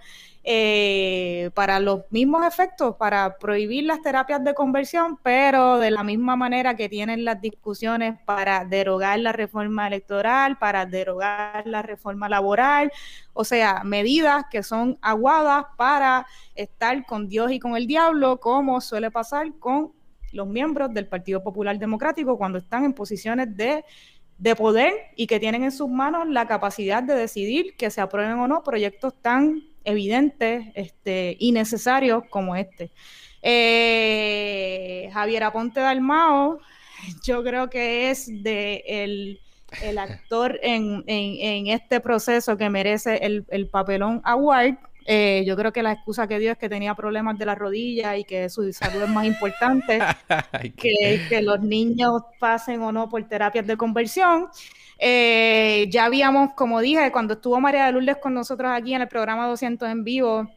[0.47, 6.35] eh, para los mismos efectos, para prohibir las terapias de conversión, pero de la misma
[6.35, 12.91] manera que tienen las discusiones para derogar la reforma electoral, para derogar la reforma laboral,
[13.33, 18.81] o sea, medidas que son aguadas para estar con Dios y con el diablo, como
[18.81, 19.93] suele pasar con
[20.31, 23.83] los miembros del Partido Popular Democrático cuando están en posiciones de,
[24.37, 28.37] de poder y que tienen en sus manos la capacidad de decidir que se aprueben
[28.37, 32.91] o no proyectos tan evidentes este, y necesarios como este.
[33.41, 36.59] Eh, Javier Aponte Dalmao,
[37.23, 39.39] yo creo que es de el,
[39.97, 45.91] actor en, este proceso que merece el, el papelón award eh, yo creo que la
[45.91, 49.09] excusa que dio es que tenía problemas de la rodilla y que su salud es
[49.09, 49.99] más importante
[50.75, 54.47] que, que los niños pasen o no por terapias de conversión.
[54.97, 59.07] Eh, ya habíamos, como dije, cuando estuvo María de Lourdes con nosotros aquí en el
[59.07, 60.49] programa 200 en vivo,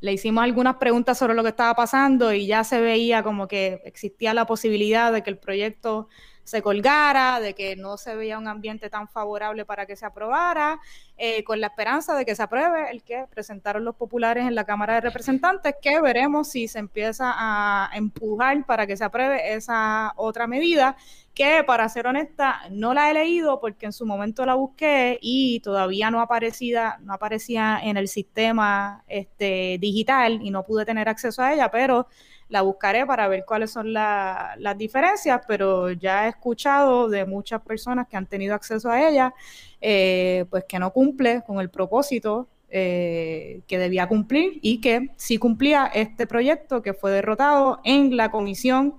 [0.00, 3.80] le hicimos algunas preguntas sobre lo que estaba pasando y ya se veía como que
[3.84, 6.08] existía la posibilidad de que el proyecto
[6.44, 10.80] se colgara, de que no se veía un ambiente tan favorable para que se aprobara,
[11.16, 14.64] eh, con la esperanza de que se apruebe el que presentaron los populares en la
[14.64, 20.12] Cámara de Representantes, que veremos si se empieza a empujar para que se apruebe esa
[20.16, 20.96] otra medida,
[21.34, 25.60] que para ser honesta no la he leído porque en su momento la busqué y
[25.60, 31.42] todavía no aparecía, no aparecía en el sistema este, digital y no pude tener acceso
[31.42, 32.06] a ella, pero
[32.48, 38.06] la buscaré para ver cuáles son las diferencias, pero ya he escuchado de muchas personas
[38.08, 39.32] que han tenido acceso a ella,
[39.80, 45.38] eh, pues que no cumple con el propósito eh, que debía cumplir y que sí
[45.38, 48.96] cumplía este proyecto que fue derrotado en la comisión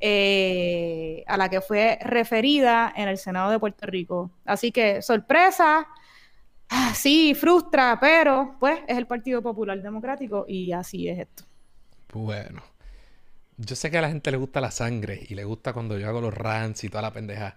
[0.00, 4.30] eh, a la que fue referida en el Senado de Puerto Rico.
[4.44, 5.86] Así que sorpresa,
[6.68, 11.44] ah, sí, frustra, pero pues es el Partido Popular Democrático y así es esto.
[12.12, 12.62] Bueno.
[13.60, 16.08] Yo sé que a la gente le gusta la sangre y le gusta cuando yo
[16.08, 17.56] hago los rants y toda la pendeja.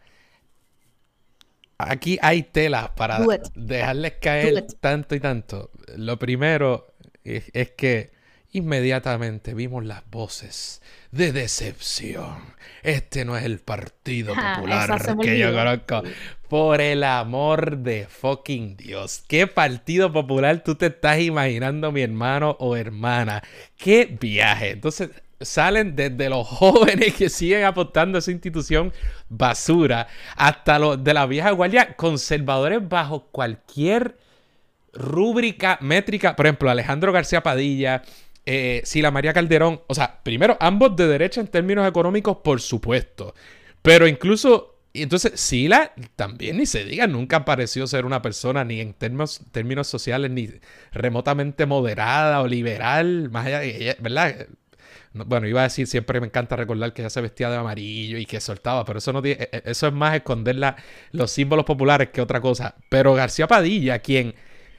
[1.77, 3.19] Aquí hay telas para
[3.53, 5.69] dejarles caer tanto y tanto.
[5.95, 8.11] Lo primero es, que
[8.51, 12.55] inmediatamente vimos las voces de decepción.
[12.83, 16.03] Este no es el Partido Popular que yo conozco.
[16.47, 19.23] Por el amor de fucking Dios.
[19.27, 23.41] ¿Qué Partido Popular tú te estás imaginando, mi hermano o hermana?
[23.77, 24.71] ¿Qué viaje?
[24.71, 28.93] Entonces, salen desde los jóvenes que siguen apostando a esa institución
[29.29, 34.17] basura hasta los de la vieja guardia conservadores bajo cualquier
[34.93, 36.35] rúbrica métrica.
[36.35, 38.03] Por ejemplo, Alejandro García Padilla,
[38.45, 39.81] eh, Sila María Calderón.
[39.87, 43.33] O sea, primero, ambos de derecha en términos económicos, por supuesto.
[43.81, 48.93] Pero incluso entonces, Sila también ni se diga, nunca pareció ser una persona ni en
[48.93, 50.49] términos, términos sociales ni
[50.91, 54.47] remotamente moderada o liberal, más allá de ella, ¿verdad?
[55.13, 58.25] bueno, iba a decir, siempre me encanta recordar que ella se vestía de amarillo y
[58.25, 60.55] que soltaba, pero eso no tiene, e, eso es más esconder
[61.11, 62.75] los símbolos populares que otra cosa.
[62.89, 64.35] Pero García Padilla, quien,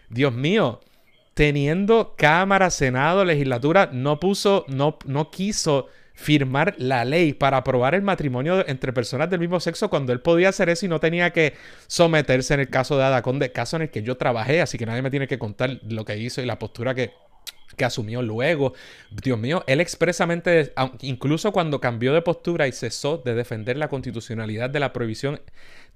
[0.08, 0.80] Dios mío,
[1.34, 8.02] teniendo Cámara, Senado, legislatura, no puso, no, no quiso firmar la ley para aprobar el
[8.02, 11.54] matrimonio entre personas del mismo sexo cuando él podía hacer eso y no tenía que
[11.86, 15.02] someterse en el caso de Adaconde, caso en el que yo trabajé, así que nadie
[15.02, 17.12] me tiene que contar lo que hizo y la postura que,
[17.76, 18.74] que asumió luego.
[19.10, 24.70] Dios mío, él expresamente, incluso cuando cambió de postura y cesó de defender la constitucionalidad
[24.70, 25.40] de la prohibición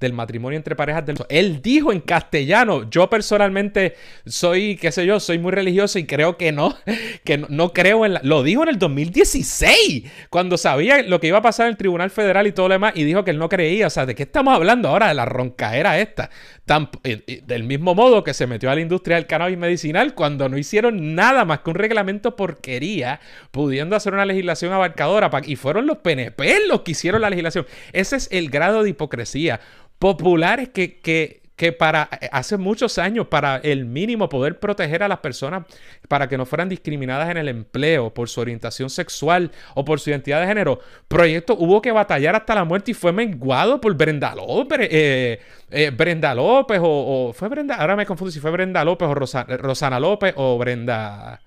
[0.01, 1.17] del matrimonio entre parejas del...
[1.31, 3.95] Él dijo en castellano, yo personalmente
[4.27, 6.77] soy, qué sé yo, soy muy religioso y creo que no,
[7.25, 8.21] que no, creo en la...
[8.23, 12.11] Lo dijo en el 2016, cuando sabía lo que iba a pasar en el Tribunal
[12.11, 13.87] Federal y todo lo demás, y dijo que él no creía.
[13.87, 15.09] O sea, ¿de qué estamos hablando ahora?
[15.09, 16.29] De la roncaera esta.
[17.47, 21.15] del mismo modo que se metió a la industria del cannabis medicinal cuando no hicieron
[21.15, 25.31] nada más que un reglamento porquería, pudiendo hacer una legislación abarcadora.
[25.45, 27.67] Y fueron los PNP los que hicieron la legislación.
[27.93, 29.61] Ese es el grado de hipocresía
[29.99, 35.19] populares que, que, que para hace muchos años, para el mínimo poder proteger a las
[35.21, 35.65] personas
[36.07, 40.11] para que no fueran discriminadas en el empleo por su orientación sexual o por su
[40.11, 44.35] identidad de género, proyecto hubo que batallar hasta la muerte y fue menguado por Brenda
[44.35, 49.09] López, eh, eh, Brenda López o, fue Brenda, ahora me confundo si fue Brenda López
[49.09, 51.41] o Rosana López o Brenda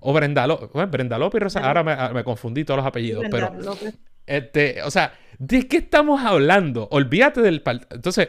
[0.00, 3.52] o Brenda López, Brenda López y Rosana, ahora me, me, confundí todos los apellidos, pero
[4.26, 6.88] este, o sea, ¿de qué estamos hablando?
[6.92, 7.62] Olvídate del...
[7.90, 8.28] Entonces,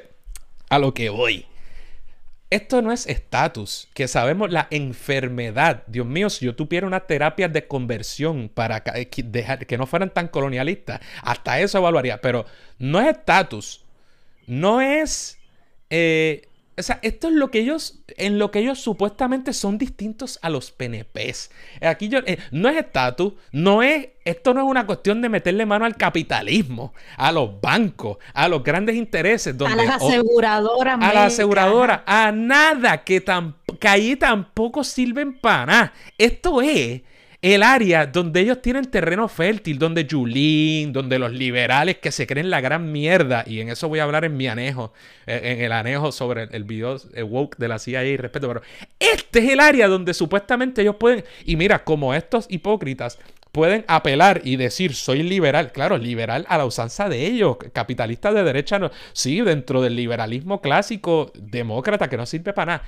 [0.69, 1.45] a lo que voy.
[2.49, 5.84] Esto no es estatus, que sabemos la enfermedad.
[5.88, 8.84] Dios mío, si yo tuviera una terapia de conversión para
[9.26, 12.19] dejar que no fueran tan colonialistas, hasta eso evaluaría.
[12.19, 12.45] Pero
[12.80, 13.86] no es estatus,
[14.47, 15.38] no es
[15.91, 20.39] eh, o sea, esto es lo que ellos, en lo que ellos supuestamente son distintos
[20.41, 21.51] a los PNPs.
[21.81, 25.65] Aquí yo, eh, no es estatus, no es, esto no es una cuestión de meterle
[25.65, 29.55] mano al capitalismo, a los bancos, a los grandes intereses.
[29.57, 30.99] Donde, a las aseguradoras.
[30.99, 33.24] a las aseguradoras, a nada, que,
[33.80, 35.93] que ahí tampoco sirven para nada.
[36.17, 37.01] Esto es
[37.44, 42.50] el área donde ellos tienen terreno fértil, donde Julín, donde los liberales que se creen
[42.50, 44.94] la gran mierda, y en eso voy a hablar en mi anejo,
[45.28, 48.62] eh, en el anejo sobre el video eh, woke de la CIA y respeto, pero
[48.98, 53.20] este es el área donde supuestamente ellos pueden, y mira, como estos hipócritas
[53.52, 58.44] pueden apelar y decir soy liberal, claro, liberal a la usanza de ellos, capitalista de
[58.44, 62.84] derecha, no, sí, dentro del liberalismo clásico, demócrata que no sirve para nada.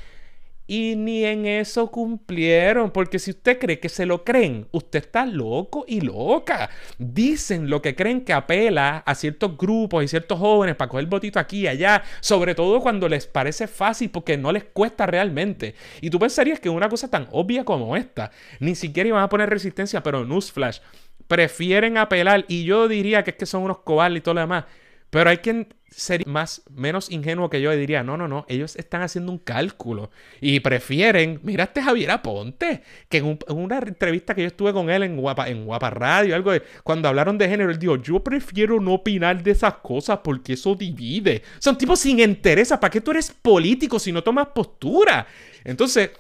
[0.68, 5.26] Y ni en eso cumplieron, porque si usted cree que se lo creen, usted está
[5.26, 6.70] loco y loca.
[6.98, 11.40] Dicen lo que creen que apela a ciertos grupos y ciertos jóvenes para coger botito
[11.40, 15.76] aquí y allá, sobre todo cuando les parece fácil porque no les cuesta realmente.
[16.02, 19.50] Y tú pensarías que una cosa tan obvia como esta, ni siquiera iban a poner
[19.50, 20.80] resistencia, pero newsflash,
[21.28, 24.66] prefieren apelar y yo diría que es que son unos cobardes y todo lo demás.
[25.12, 28.76] Pero hay quien sería más, menos ingenuo que yo y diría, no, no, no, ellos
[28.76, 34.42] están haciendo un cálculo y prefieren, mira este Javier Aponte, que en, una entrevista que
[34.42, 37.72] yo estuve con él en Guapa, en Guapa Radio, algo de, cuando hablaron de género,
[37.72, 41.42] él dijo, yo prefiero no opinar de esas cosas porque eso divide.
[41.60, 45.26] Son tipos sin interés, ¿para qué tú eres político si no tomas postura?
[45.64, 46.12] Entonces,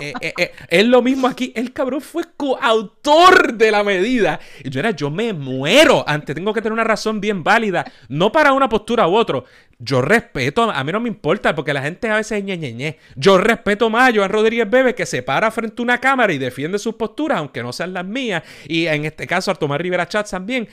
[0.00, 1.52] eh, eh, eh, es lo mismo aquí.
[1.54, 4.40] El cabrón fue coautor de la medida.
[4.64, 6.04] Y yo era, yo me muero.
[6.06, 7.84] Antes tengo que tener una razón bien válida.
[8.08, 9.44] No para una postura u otro.
[9.78, 13.38] Yo respeto, a mí no me importa, porque la gente a veces es ñe, Yo
[13.38, 16.78] respeto más a Joan Rodríguez Bebe, que se para frente a una cámara y defiende
[16.78, 18.42] sus posturas, aunque no sean las mías.
[18.68, 20.68] Y en este caso a Tomás Rivera Chatz también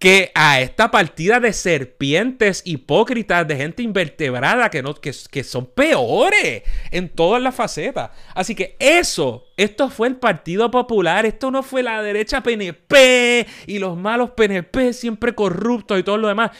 [0.00, 5.66] que a esta partida de serpientes hipócritas, de gente invertebrada que, no, que, que, son
[5.66, 8.10] peores en todas las facetas.
[8.34, 13.78] Así que eso, esto fue el Partido Popular, esto no fue la derecha PNP y
[13.78, 16.52] los malos PNP siempre corruptos y todo lo demás.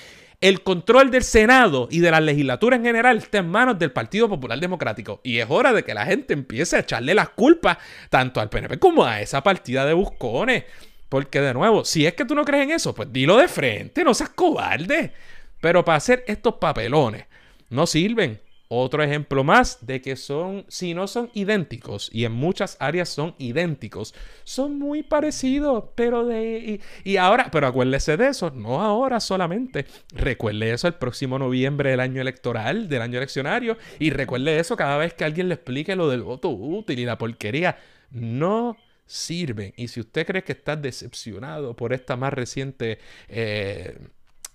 [0.43, 4.28] El control del Senado y de la legislatura en general está en manos del Partido
[4.28, 5.20] Popular Democrático.
[5.24, 7.78] Y es hora de que la gente empiece a echarle las culpas
[8.11, 10.64] tanto al PNP como a esa partida de buscones.
[11.11, 14.04] Porque de nuevo, si es que tú no crees en eso, pues dilo de frente,
[14.04, 15.12] no seas cobarde.
[15.61, 17.26] Pero para hacer estos papelones,
[17.68, 18.40] no sirven.
[18.72, 23.34] Otro ejemplo más de que son, si no son idénticos, y en muchas áreas son
[23.38, 26.80] idénticos, son muy parecidos, pero de...
[27.02, 29.86] Y, ahora, pero acuérdese de eso, no ahora solamente.
[30.14, 34.96] Recuerde eso el próximo noviembre del año electoral, del año eleccionario, y recuerde eso cada
[34.96, 37.76] vez que alguien le explique lo del voto útil y la porquería.
[38.12, 38.76] No
[39.11, 39.74] sirven.
[39.76, 43.98] Y si usted cree que está decepcionado por esta más reciente eh,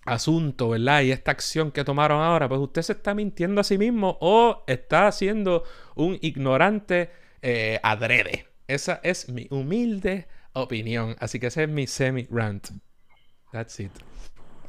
[0.05, 1.01] asunto, ¿verdad?
[1.01, 4.63] Y esta acción que tomaron ahora, pues usted se está mintiendo a sí mismo o
[4.67, 5.63] está siendo
[5.95, 8.47] un ignorante eh, adrede.
[8.67, 11.17] Esa es mi humilde opinión.
[11.19, 12.69] Así que ese es mi semi-rant.
[13.51, 13.91] That's it.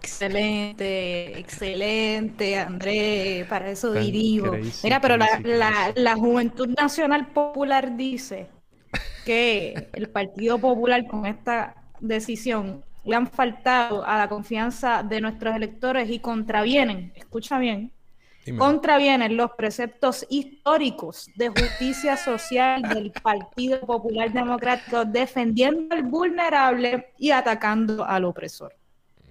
[0.01, 4.53] Excelente, excelente, André, para eso dirijo.
[4.83, 8.56] Mira, pero la, la Juventud Nacional Popular dice
[9.27, 15.55] que el Partido Popular con esta decisión le han faltado a la confianza de nuestros
[15.57, 17.91] electores y contravienen, escucha bien,
[18.57, 27.33] contravienen los preceptos históricos de justicia social del Partido Popular Democrático, defendiendo al vulnerable y
[27.33, 28.77] atacando al opresor.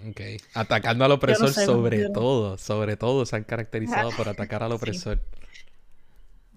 [0.10, 0.22] Ok,
[0.54, 5.22] atacando al opresor sobre todo, sobre todo se han caracterizado por atacar al opresor.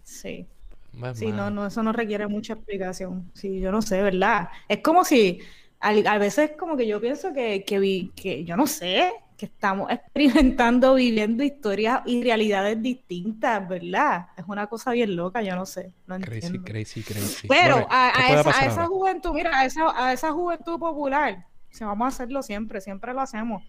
[0.03, 0.49] sí.
[0.49, 0.58] Sí,
[0.93, 3.31] no, no, eso no requiere mucha explicación.
[3.35, 4.49] Sí, yo no sé, ¿verdad?
[4.69, 5.41] Es como si,
[5.81, 10.95] a, veces como que yo pienso que, que, que, yo no sé, que estamos experimentando,
[10.95, 14.29] viviendo historias y realidades distintas, ¿verdad?
[14.37, 15.93] Es una cosa bien loca, yo no sé.
[16.07, 17.49] No crazy, crazy, crazy.
[17.49, 22.07] Pero a, esa, a, esa, juventud, mira, a esa, a esa juventud popular, si vamos
[22.07, 23.63] a hacerlo siempre, siempre lo hacemos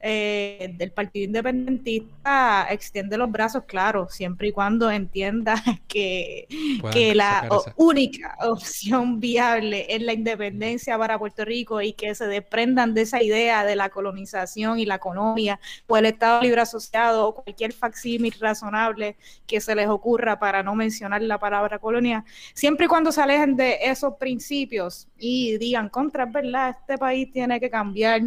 [0.00, 5.56] eh, del Partido Independentista extiende los brazos, claro, siempre y cuando entienda
[5.88, 6.46] que,
[6.92, 12.94] que la única opción viable es la independencia para Puerto Rico y que se desprendan
[12.94, 17.34] de esa idea de la colonización y la economía o el Estado Libre Asociado o
[17.34, 19.16] cualquier facsímil razonable
[19.48, 22.24] que se les ocurra para no mencionar la palabra colonia,
[22.54, 27.32] siempre y cuando se alejen de esos principios y digan, contra, es verdad, este país
[27.32, 28.22] tiene que cambiar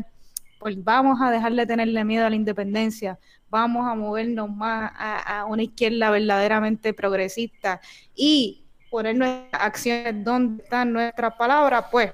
[0.61, 3.17] pues vamos a dejar de tenerle miedo a la independencia,
[3.49, 7.81] vamos a movernos más a, una izquierda verdaderamente progresista
[8.13, 12.13] y poner nuestras acciones donde están nuestras palabras, pues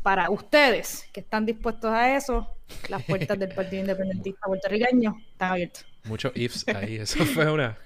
[0.00, 2.46] para ustedes que están dispuestos a eso,
[2.88, 5.86] las puertas del Partido Independentista puertorriqueño están abiertas.
[6.06, 7.78] Muchos ifs ahí, eso fue una...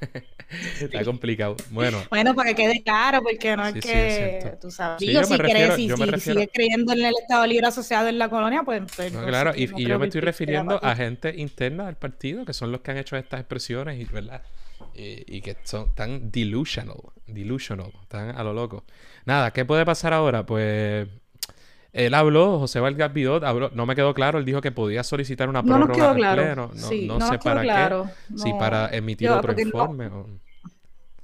[0.81, 1.57] Está complicado.
[1.71, 2.03] Bueno.
[2.11, 4.99] Bueno, para que quede claro, porque no es que tú sabes.
[4.99, 5.89] Sí, yo si, crees, si,
[6.21, 8.83] sigues creyendo en el Estado Libre Asociado en la colonia, pues.
[8.97, 12.73] pues no, claro, y, yo me estoy refiriendo a gente interna del partido, que son
[12.73, 14.43] los que han hecho estas expresiones, y, ¿verdad?
[14.95, 18.85] Y, que son tan delusional, delusional, tan a lo loco.
[19.25, 20.45] Nada, ¿qué puede pasar ahora?
[20.45, 21.07] Pues
[21.93, 25.49] él habló, José Vargas Vidot habló, no me quedó claro, él dijo que podía solicitar
[25.49, 26.71] una prórroga no nos quedó claro.
[26.75, 30.07] No, no, sé para qué, si para emitir otro informe.
[30.07, 30.27] O...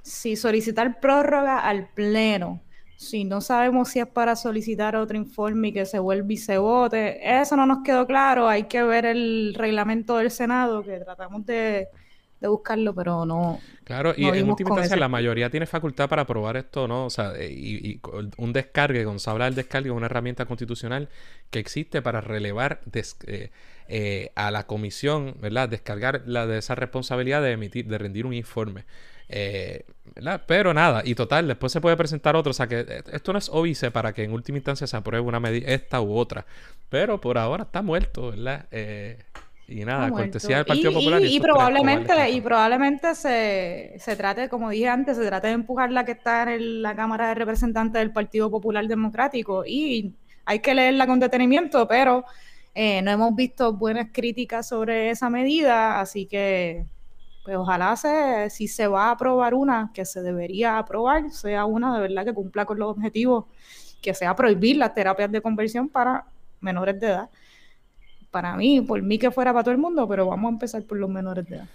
[0.01, 2.61] Sí, solicitar prórroga al pleno.
[2.97, 6.57] Si no sabemos si es para solicitar otro informe y que se vuelva y se
[6.57, 8.49] vote, eso no nos quedó claro.
[8.49, 11.89] Hay que ver el reglamento del Senado, que tratamos de,
[12.39, 13.59] de buscarlo, pero no.
[13.83, 17.05] Claro, y en última instancia la mayoría tiene facultad para aprobar esto, ¿no?
[17.05, 17.99] O sea, eh, y,
[18.37, 21.09] un descargue, cuando se habla del descargue, es una herramienta constitucional
[21.49, 23.49] que existe para relevar eh,
[23.87, 25.69] eh, a la comisión, ¿verdad?
[25.69, 28.85] Descargar la de esa responsabilidad de emitir, de rendir un informe.
[30.15, 30.43] ¿verdad?
[30.47, 32.51] Pero nada, y total, después se puede presentar otro.
[32.51, 35.39] O sea que esto no es óbice para que en última instancia se apruebe una
[35.39, 36.45] medida, esta u otra.
[36.89, 38.67] Pero por ahora está muerto, ¿verdad?
[39.69, 41.21] Y nada, cortesía del Partido Popular.
[41.21, 46.13] Y, probablemente, y probablemente se, trate, como dije antes, se trate de empujar la que
[46.13, 49.65] está en la Cámara de Representantes del Partido Popular Democrático.
[49.65, 50.15] Y
[50.45, 52.23] hay que leerla con detenimiento, pero
[52.73, 56.85] eh, no hemos visto buenas críticas sobre esa medida, así que
[57.43, 61.93] pues ojalá se, si se va a aprobar una que se debería aprobar, sea una
[61.95, 63.45] de verdad que cumpla con los objetivos,
[64.01, 66.25] que sea prohibir las terapias de conversión para
[66.61, 67.29] menores de edad
[68.37, 70.99] para mí, por mí que fuera para todo el mundo, pero vamos a empezar por
[70.99, 71.65] los menores de edad.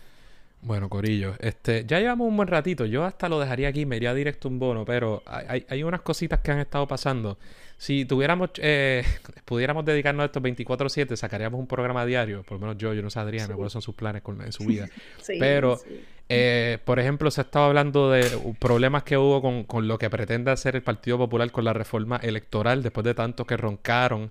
[0.61, 2.87] Bueno, Corillo, este, ya llevamos un buen ratito.
[2.87, 6.39] Yo hasta lo dejaría aquí, me iría directo un bono, pero hay, hay unas cositas
[6.39, 7.37] que han estado pasando.
[7.79, 9.03] Si tuviéramos, eh,
[9.45, 12.45] pudiéramos dedicarnos a estos 24-7, sacaríamos un programa diario.
[12.45, 14.65] Por lo menos yo, yo no sé Adriana cuáles son sus planes con, en su
[14.65, 14.89] vida.
[15.41, 15.81] pero,
[16.29, 18.25] eh, por ejemplo, se ha estado hablando de
[18.61, 22.19] problemas que hubo con, con lo que pretende hacer el Partido Popular con la reforma
[22.19, 24.31] electoral después de tanto que roncaron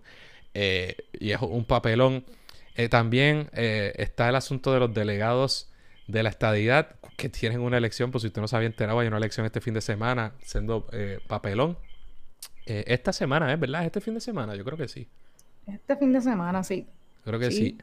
[0.54, 2.24] eh, y es un papelón.
[2.76, 5.70] Eh, también eh, está el asunto de los delegados
[6.08, 9.08] de la estadidad que tienen una elección, pues si usted no se había enterado, hay
[9.08, 10.88] una elección este fin de semana siendo
[11.28, 11.78] papelón.
[12.66, 13.86] esta semana, ¿es verdad?
[13.86, 14.56] ¿Este fin de semana?
[14.56, 15.08] Yo creo que sí.
[15.68, 16.88] Este fin de semana, sí.
[17.24, 17.78] Creo que sí.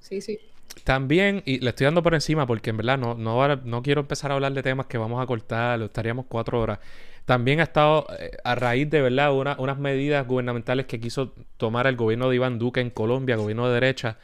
[0.00, 0.38] Sí, sí.
[0.84, 4.30] También, y le estoy dando por encima porque en verdad no, no, no quiero empezar
[4.30, 6.78] a hablar de temas que vamos a cortar, lo estaríamos cuatro horas.
[7.26, 11.96] También ha estado eh, a raíz de verdad unas medidas gubernamentales que quiso tomar el
[11.96, 14.16] gobierno de Iván Duque en Colombia, gobierno de derecha.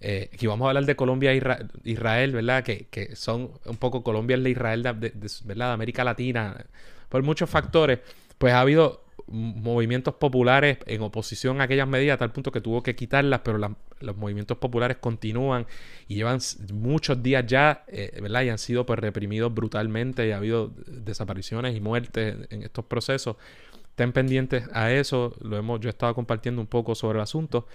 [0.00, 1.40] Eh, aquí vamos a hablar de Colombia e
[1.84, 2.64] Israel, ¿verdad?
[2.64, 5.12] Que, que, son un poco Colombia es la Israel de,
[5.44, 5.68] ¿verdad?
[5.68, 6.66] de América Latina.
[7.08, 8.00] Por muchos factores,
[8.38, 12.82] pues ha habido movimientos populares en oposición a aquellas medidas a tal punto que tuvo
[12.82, 15.66] que quitarlas, pero los movimientos populares continúan
[16.06, 16.38] y llevan
[16.72, 18.42] muchos días ya, eh, ¿verdad?
[18.42, 23.36] Y han sido pues reprimidos brutalmente y ha habido desapariciones y muertes en estos procesos.
[23.90, 27.66] Estén pendientes a eso, lo hemos, yo he estado compartiendo un poco sobre el asunto.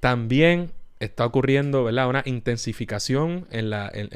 [0.00, 2.08] También está ocurriendo ¿verdad?
[2.08, 4.08] una intensificación en la en,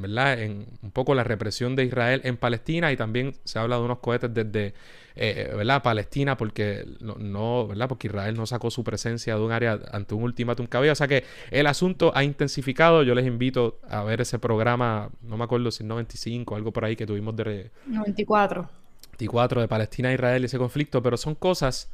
[0.00, 0.40] ¿verdad?
[0.40, 3.98] en un poco la represión de Israel en Palestina y también se habla de unos
[3.98, 4.74] cohetes desde
[5.16, 5.82] eh, ¿verdad?
[5.82, 7.88] Palestina porque no, ¿verdad?
[7.88, 10.94] porque Israel no sacó su presencia de un área ante un ultimátum que había o
[10.94, 15.44] sea que el asunto ha intensificado yo les invito a ver ese programa no me
[15.44, 18.68] acuerdo si 95 algo por ahí que tuvimos de 94
[19.14, 21.90] 94 de Palestina e Israel ese conflicto pero son cosas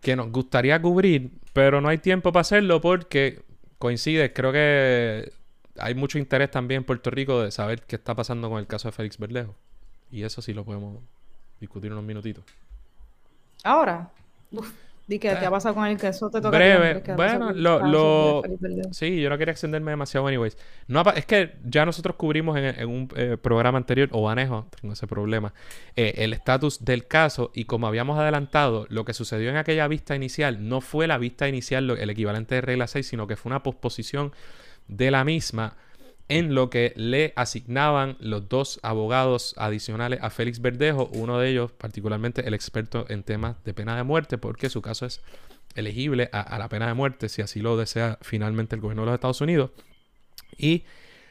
[0.00, 3.42] que nos gustaría cubrir pero no hay tiempo para hacerlo porque
[3.84, 5.30] coincide, creo que
[5.78, 8.88] hay mucho interés también en Puerto Rico de saber qué está pasando con el caso
[8.88, 9.54] de Félix Berlejo.
[10.10, 11.02] Y eso sí lo podemos
[11.60, 12.46] discutir unos minutitos.
[13.62, 14.08] Ahora.
[15.06, 17.02] Di que te ha pasado con el queso, te toca Breve.
[17.14, 18.42] bueno, lo,
[18.90, 20.56] Sí, yo no quería extenderme demasiado, anyways.
[20.86, 25.06] No, es que ya nosotros cubrimos en, un eh, programa anterior, o manejo, tengo ese
[25.06, 25.52] problema,
[25.94, 27.50] eh, el estatus del caso.
[27.54, 31.48] Y como habíamos adelantado, lo que sucedió en aquella vista inicial no fue la vista
[31.48, 34.32] inicial, el equivalente de regla 6, sino que fue una posposición
[34.88, 35.76] de la misma
[36.28, 41.72] en lo que le asignaban los dos abogados adicionales a Félix Verdejo, uno de ellos
[41.72, 45.20] particularmente el experto en temas de pena de muerte, porque su caso es
[45.74, 49.14] elegible a, la pena de muerte si así lo desea finalmente el gobierno de los
[49.14, 49.70] Estados Unidos.
[50.56, 50.84] Y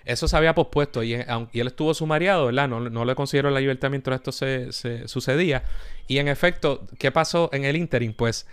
[0.06, 2.68] eso se había pospuesto y, y él estuvo sumariado, ¿verdad?
[2.68, 5.64] No, no le considero la libertad mientras esto se, sucedía.
[6.08, 8.14] Y en efecto, ¿qué pasó en el interim?
[8.14, 8.46] Pues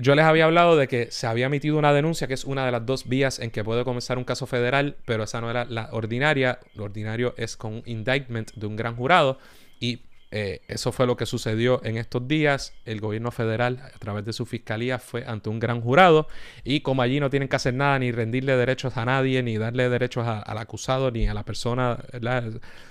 [0.00, 2.72] yo les había hablado de que se había emitido una denuncia, que es una de
[2.72, 5.88] las dos vías en que puede comenzar un caso federal, pero esa no era la
[5.92, 6.58] ordinaria.
[6.74, 9.38] Lo ordinario es con un indictment de un gran jurado.
[9.80, 10.02] Y
[10.34, 12.72] eh, eso fue lo que sucedió en estos días.
[12.86, 16.26] El gobierno federal, a través de su fiscalía, fue ante un gran jurado.
[16.64, 19.90] Y como allí no tienen que hacer nada, ni rendirle derechos a nadie, ni darle
[19.90, 21.98] derechos al acusado, ni a la persona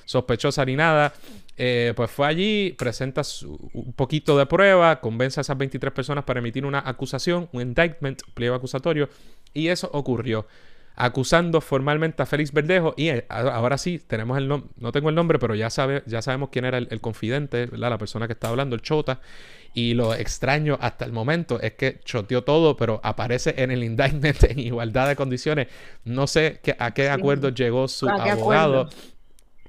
[0.05, 1.13] sospechosa, ni nada,
[1.57, 3.23] eh, pues fue allí, presenta
[3.73, 8.21] un poquito de prueba, convence a esas 23 personas para emitir una acusación, un indictment,
[8.35, 9.09] pliego acusatorio.
[9.51, 10.45] Y eso ocurrió
[10.95, 15.15] acusando formalmente a Félix Verdejo y eh, ahora sí tenemos el nombre, no tengo el
[15.15, 18.75] nombre, pero ya sabe, ya sabemos quién era el, confidente, la persona que estaba hablando,
[18.75, 19.21] el Chota,
[19.73, 24.43] Y lo extraño hasta el momento es que choteó todo, pero aparece en el indictment
[24.49, 25.67] en igualdad de condiciones.
[26.03, 28.89] No sé a qué acuerdo llegó su abogado.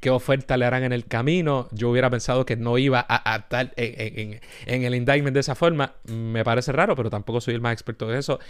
[0.01, 1.69] qué oferta le harán en el camino.
[1.71, 5.95] Yo hubiera pensado que no iba a, estar en, el indictment de esa forma.
[6.05, 8.41] Me parece raro, pero tampoco soy el más experto de eso.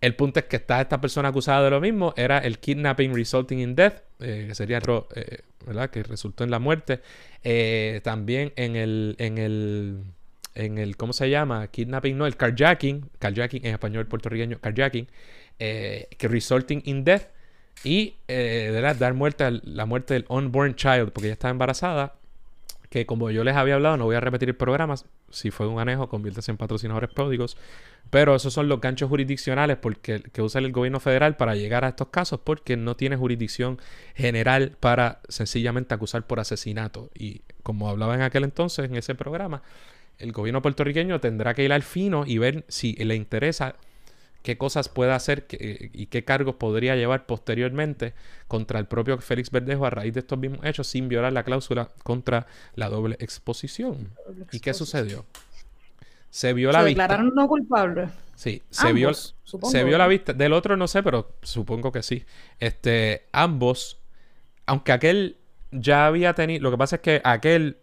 [0.00, 2.12] El punto es que está esta persona acusada de lo mismo.
[2.16, 4.80] Era el kidnapping resulting in death, eh, que sería,
[5.14, 5.90] eh, ¿verdad?
[5.90, 7.00] Que resultó en la muerte.
[7.42, 9.98] Eh, también en el, en el
[10.54, 11.66] en el, ¿cómo se llama?
[11.66, 15.08] Kidnapping, no, el carjacking, carjacking en español puertorriqueño, carjacking,
[15.58, 17.22] eh, que resulting in death
[17.82, 22.14] y de dar muerte a la muerte del unborn child, porque ella estaba embarazada,
[22.88, 24.94] que como yo les había hablado, no voy a repetir el programa,
[25.34, 27.56] si fue un anejo, conviértase en patrocinadores pródigos,
[28.10, 31.88] pero esos son los ganchos jurisdiccionales porque, que usa el gobierno federal para llegar a
[31.88, 33.78] estos casos, porque no tiene jurisdicción
[34.14, 37.10] general para sencillamente acusar por asesinato.
[37.14, 39.62] Y como hablaba en aquel entonces en ese programa,
[40.18, 43.76] el gobierno puertorriqueño tendrá que ir al fino y ver si le interesa
[44.44, 48.12] qué cosas puede hacer y qué cargos podría llevar posteriormente
[48.46, 51.88] contra el propio Félix Verdejo a raíz de estos mismos hechos sin violar la cláusula
[52.02, 54.10] contra la doble exposición.
[54.52, 55.24] ¿Y qué sucedió?
[56.28, 57.04] Se vio la vista.
[57.04, 58.10] declararon no culpables.
[58.34, 60.34] Sí, se vio, se vio la vista.
[60.34, 62.26] Del otro no sé, pero supongo que sí.
[62.58, 64.02] Este, ambos,
[64.66, 65.38] aunque aquel
[65.70, 66.62] ya había tenido.
[66.64, 67.78] Lo que pasa es que aquel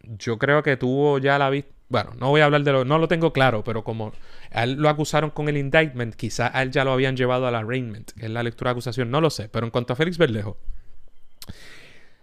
[0.00, 1.74] yo creo que tuvo ya la vista.
[1.88, 2.84] Bueno, no voy a hablar de lo.
[2.84, 4.12] No lo tengo claro, pero como
[4.52, 7.54] a él lo acusaron con el indictment, quizá a él ya lo habían llevado al
[7.54, 9.48] arraignment, que es la lectura de acusación, no lo sé.
[9.48, 10.58] Pero en cuanto a Félix Verdejo,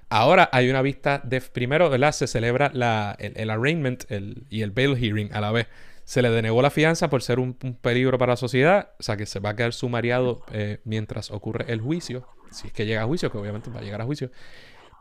[0.10, 1.42] ahora hay una vista de.
[1.42, 2.12] Primero, ¿verdad?
[2.12, 4.06] Se celebra la, el, arraignment
[4.50, 5.68] y el bail hearing a la vez.
[6.04, 9.26] Se le denegó la fianza por ser un, peligro para la sociedad, o sea que
[9.26, 13.06] se va a quedar sumariado eh, mientras ocurre el juicio, si es que llega a
[13.06, 14.30] juicio, que obviamente va a llegar a juicio.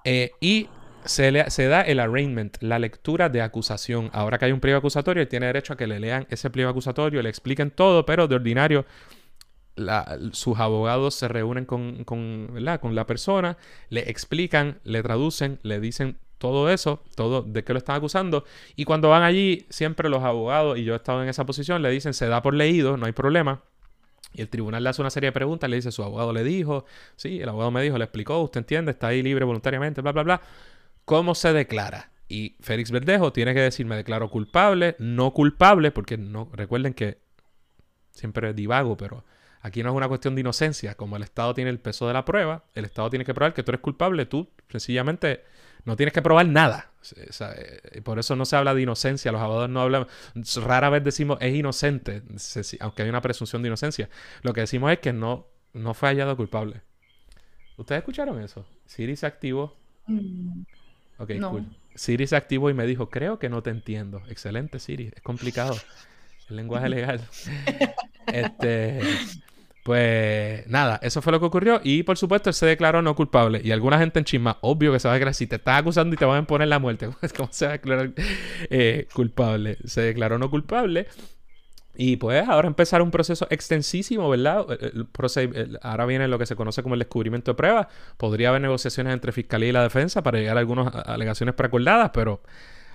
[0.04, 0.70] Eh, y
[1.04, 4.10] se, da el arraignment, la lectura de acusación.
[4.12, 6.70] Ahora que hay un pliego acusatorio, él tiene derecho a que le lean ese pliego
[6.70, 8.84] acusatorio, le expliquen todo, pero de ordinario
[10.32, 13.56] sus abogados se reúnen con, con, con la persona,
[13.88, 18.44] le explican, le traducen, le dicen todo eso, todo de qué lo están acusando.
[18.76, 21.90] Y cuando van allí, siempre los abogados, y yo he estado en esa posición, le
[21.90, 23.62] dicen, se da por leído, no hay problema.
[24.34, 26.84] Y el tribunal le hace una serie de preguntas, le dice, su abogado le dijo,
[27.16, 30.22] sí, el abogado me dijo, le explicó, usted entiende, está ahí libre voluntariamente, bla, bla,
[30.22, 30.42] bla.
[31.04, 32.10] ¿Cómo se declara?
[32.28, 37.18] Y Félix Verdejo tiene que decir, me declaro culpable, no culpable, porque no recuerden que
[38.10, 39.24] siempre divago, pero
[39.60, 40.94] aquí no es una cuestión de inocencia.
[40.94, 43.62] Como el Estado tiene el peso de la prueba, el Estado tiene que probar que
[43.62, 45.44] tú eres culpable, tú sencillamente
[45.84, 46.92] no tienes que probar nada.
[47.16, 50.06] Eh, por eso no se habla de inocencia, los abogados no hablan,
[50.64, 52.22] rara vez decimos es inocente,
[52.80, 54.08] aunque hay una presunción de inocencia.
[54.42, 56.80] Lo que decimos es que no, no fue hallado culpable.
[57.76, 58.66] ¿Ustedes escucharon eso?
[58.86, 59.76] Siri se activó.
[60.06, 60.62] Mm.
[61.18, 61.66] Ok, cool.
[61.94, 64.22] Siri se activó y me dijo, creo que no te entiendo.
[64.28, 65.12] Excelente, Siri.
[65.14, 65.76] Es complicado.
[66.48, 67.20] El lenguaje legal.
[68.26, 69.00] este...
[69.84, 71.78] Pues nada, eso fue lo que ocurrió.
[71.84, 73.60] Y por supuesto, él se declaró no culpable.
[73.62, 75.34] Y alguna gente en chisma, obvio que se va a declarar.
[75.34, 77.74] Si te estás acusando y te van a poner la muerte, ¿cómo se va a
[77.74, 78.12] declarar
[78.70, 79.76] eh, culpable?
[79.84, 81.06] Se declaró no culpable.
[81.96, 84.66] Y pues ahora empezar un proceso extensísimo, ¿verdad?
[85.82, 87.86] ahora viene lo que se conoce como el descubrimiento de pruebas.
[88.16, 92.42] Podría haber negociaciones entre Fiscalía y la defensa para llegar a algunas alegaciones preacordadas, pero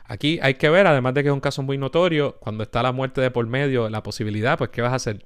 [0.06, 2.92] aquí hay que ver, además de que es un caso muy notorio, cuando está la
[2.92, 5.26] muerte de por medio, la posibilidad, pues ¿qué vas a hacer?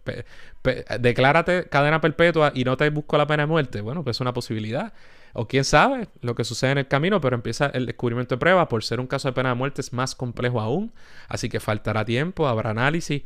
[1.00, 3.82] declárate cadena perpetua y no te busco la pena de muerte.
[3.82, 4.94] Bueno, pues es una posibilidad.
[5.34, 8.68] O quién sabe lo que sucede en el camino, pero empieza el descubrimiento de pruebas.
[8.68, 10.94] Por ser un caso de pena de muerte es más complejo aún,
[11.28, 13.24] así que faltará tiempo, habrá análisis.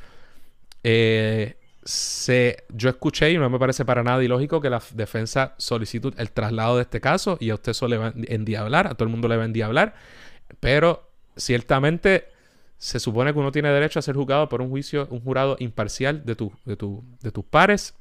[0.89, 6.11] Eh, se, yo escuché y no me parece para nada ilógico que la defensa solicite
[6.15, 9.03] el traslado de este caso y a usted eso le va a endiablar, a todo
[9.03, 9.95] el mundo le va a endiablar,
[10.61, 12.29] pero ciertamente
[12.77, 16.25] se supone que uno tiene derecho a ser juzgado por un juicio, un jurado imparcial
[16.25, 17.93] de, tu, de, tu, de tus pares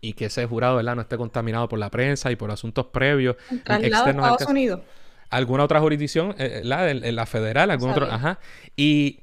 [0.00, 0.96] y que ese jurado ¿verdad?
[0.96, 4.80] no esté contaminado por la prensa y por asuntos previos externos a Estados Unidos.
[5.28, 8.40] Alguna otra jurisdicción, eh, la, la, federal, algún otro, ajá.
[8.74, 9.20] Y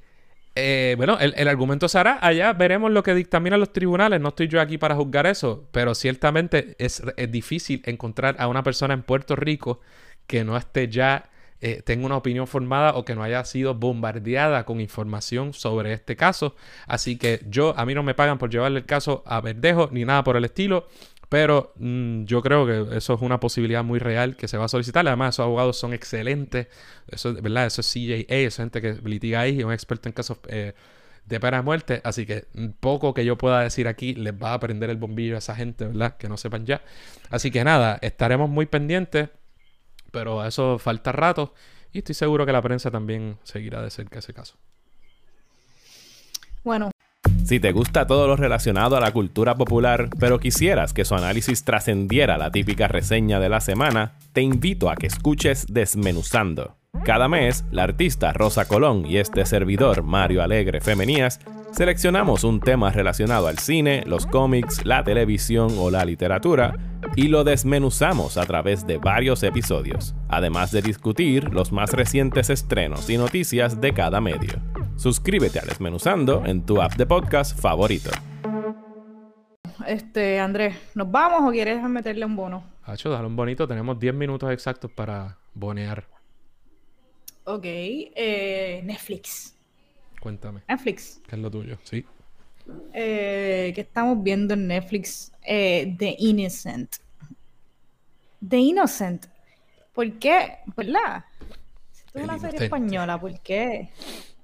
[0.60, 4.20] eh, bueno, el, argumento se hará allá, veremos lo que dictaminan los tribunales.
[4.20, 8.96] No estoy yo aquí para juzgar eso, pero ciertamente es, difícil encontrar a una persona
[8.96, 9.82] en Puerto Rico
[10.26, 11.30] que no esté ya,
[11.62, 16.16] eh, tenga una opinión formada o que no haya sido bombardeada con información sobre este
[16.16, 16.56] caso.
[16.88, 20.06] Así que yo, a mí no me pagan por llevarle el caso a Verdejo ni
[20.06, 20.88] nada por el estilo.
[21.30, 24.70] Pero mm, yo creo que eso es una posibilidad muy real que se va a
[24.70, 25.06] solicitar.
[25.08, 26.68] Además, esos abogados son excelentes.
[27.08, 27.66] Eso, ¿verdad?
[27.66, 30.40] eso es CJA, eso es gente que litiga ahí y es un experto en casos
[30.48, 30.74] eh,
[31.26, 32.02] de pena de muerte.
[32.04, 35.36] Así que mm, poco que yo pueda decir aquí les va a prender el bombillo
[35.36, 36.16] a esa gente, ¿verdad?
[36.18, 36.82] Que no sepan ya.
[37.30, 39.30] Así que nada, estaremos muy pendientes.
[40.12, 41.54] Pero a eso falta rato.
[41.92, 44.56] Y estoy seguro que la prensa también seguirá de cerca ese caso.
[46.64, 46.92] Bueno.
[47.48, 51.64] Si te gusta todo lo relacionado a la cultura popular, pero quisieras que su análisis
[51.64, 56.76] trascendiera la típica reseña de la semana, te invito a que escuches Desmenuzando.
[57.06, 61.40] Cada mes, la artista Rosa Colón y este servidor Mario Alegre Femenías
[61.72, 66.74] seleccionamos un tema relacionado al cine, los cómics, la televisión o la literatura
[67.16, 73.10] y lo desmenuzamos a través de varios episodios, además de discutir los más recientes estrenos
[73.10, 74.62] y noticias de cada medio.
[74.96, 78.10] Suscríbete a Desmenuzando en tu app de podcast favorito.
[79.86, 82.64] Este, Andrés, ¿nos vamos o quieres meterle un bono?
[82.84, 83.68] Hacho, dale un bonito.
[83.68, 86.06] Tenemos 10 minutos exactos para bonear.
[87.46, 89.57] Ok, eh, Netflix.
[90.28, 90.60] Cuéntame.
[90.68, 91.22] Netflix.
[91.26, 91.78] ¿Qué es lo tuyo?
[91.84, 92.06] Sí.
[92.94, 95.32] Eh, que estamos viendo en Netflix?
[95.42, 96.98] Eh, The Innocent.
[98.46, 99.28] The Innocent.
[99.94, 100.58] ¿Por qué?
[100.76, 101.24] ¿Verdad?
[101.96, 103.88] Esto es una serie española, ¿por qué?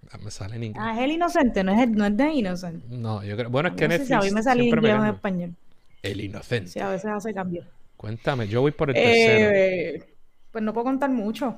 [0.09, 0.81] Ah, me sale en inglés.
[0.81, 2.85] Ah, es el inocente, no es, no es The Innocent.
[2.85, 3.49] No, yo creo.
[3.49, 4.11] Bueno, es que no Netflix.
[4.11, 5.55] a mí me sale inglés en español.
[6.01, 6.69] El inocente.
[6.69, 7.65] Sí, a veces hace cambio.
[7.97, 9.51] Cuéntame, yo voy por el tercero.
[9.53, 10.15] Eh,
[10.49, 11.57] pues no puedo contar mucho.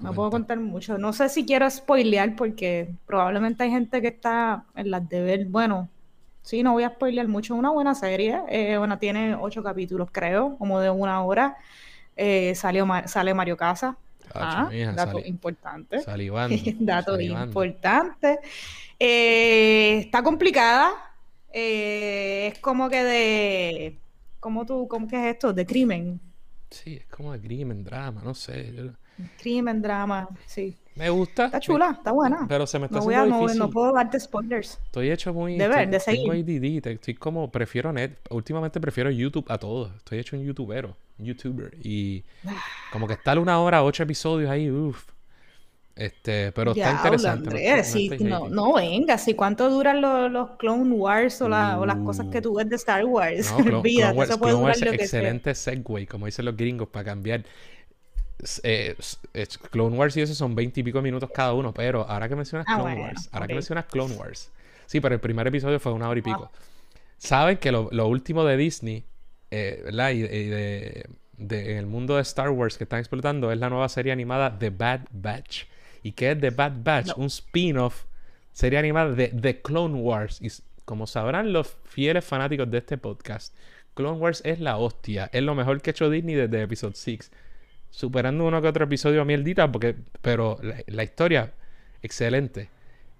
[0.00, 0.96] No puedo contar mucho.
[0.96, 5.46] No sé si quiero spoilear porque probablemente hay gente que está en las de ver.
[5.46, 5.88] Bueno,
[6.42, 7.54] sí, no voy a spoilear mucho.
[7.54, 8.40] Una buena serie.
[8.48, 11.56] Eh, bueno, tiene ocho capítulos, creo, como de una hora.
[12.16, 13.96] Eh, salió, sale Mario Casa.
[14.34, 16.00] Ah, dato importante.
[16.80, 18.38] dato importante.
[18.98, 20.92] Eh, está complicada.
[21.50, 23.98] Es como que de.
[24.38, 25.52] ¿Cómo tú, cómo que es esto?
[25.52, 26.20] De crimen.
[26.70, 28.72] Sí, es como de crimen, drama, no sé.
[29.40, 30.76] Crimen, drama, sí.
[30.94, 31.46] Me gusta.
[31.46, 32.44] Está chula, está buena.
[32.48, 33.58] Pero se me está haciendo difícil.
[33.60, 34.80] No, puedo darte spoilers.
[34.86, 35.56] Estoy hecho muy...
[35.56, 36.28] De ver, de seguir.
[36.28, 37.52] Tengo ADD, estoy como...
[37.52, 38.18] Prefiero net...
[38.30, 39.92] Últimamente prefiero YouTube a todo.
[39.96, 40.96] Estoy hecho un youtubero.
[41.18, 41.76] YouTuber.
[41.82, 42.24] Y
[42.92, 45.04] como que estar una hora, ocho episodios ahí, uff.
[45.98, 48.18] Este, pero está interesante.
[48.20, 52.26] no, no, venga, si cuánto duran los, los Clone Wars o, la, o, las cosas
[52.30, 53.50] que tú ves de Star Wars.
[53.50, 57.44] No, Clone, Wars, eso puede Clone Wars excelente segue, como dicen los gringos, para cambiar.
[58.62, 58.96] Eh,
[59.70, 62.66] Clone Wars y eso son 20 y pico minutos cada uno, pero ahora que mencionas
[62.68, 64.50] ah, Clone Wars, ahora que mencionas Clone Wars,
[64.86, 66.50] sí, pero el primer episodio fue una hora y pico.
[67.16, 69.04] Saben que lo, lo, último de Disney,
[69.50, 70.10] eh, ¿verdad?
[70.10, 73.88] Y, de, de, en el mundo de Star Wars que están explotando es la nueva
[73.88, 75.64] serie animada The Bad Batch.
[76.04, 77.10] ¿Y qué es The Bad Batch?
[77.16, 78.04] Un spin-off,
[78.52, 80.40] serie animada de The Clone Wars.
[80.40, 80.48] Y
[80.84, 83.52] como sabrán los fieles fanáticos de este podcast,
[83.94, 87.32] Clone Wars es la hostia, es lo mejor que ha hecho Disney desde Episode 6
[87.90, 91.52] superando uno que otro episodio a mierdita, porque, pero la, historia,
[92.02, 92.70] excelente.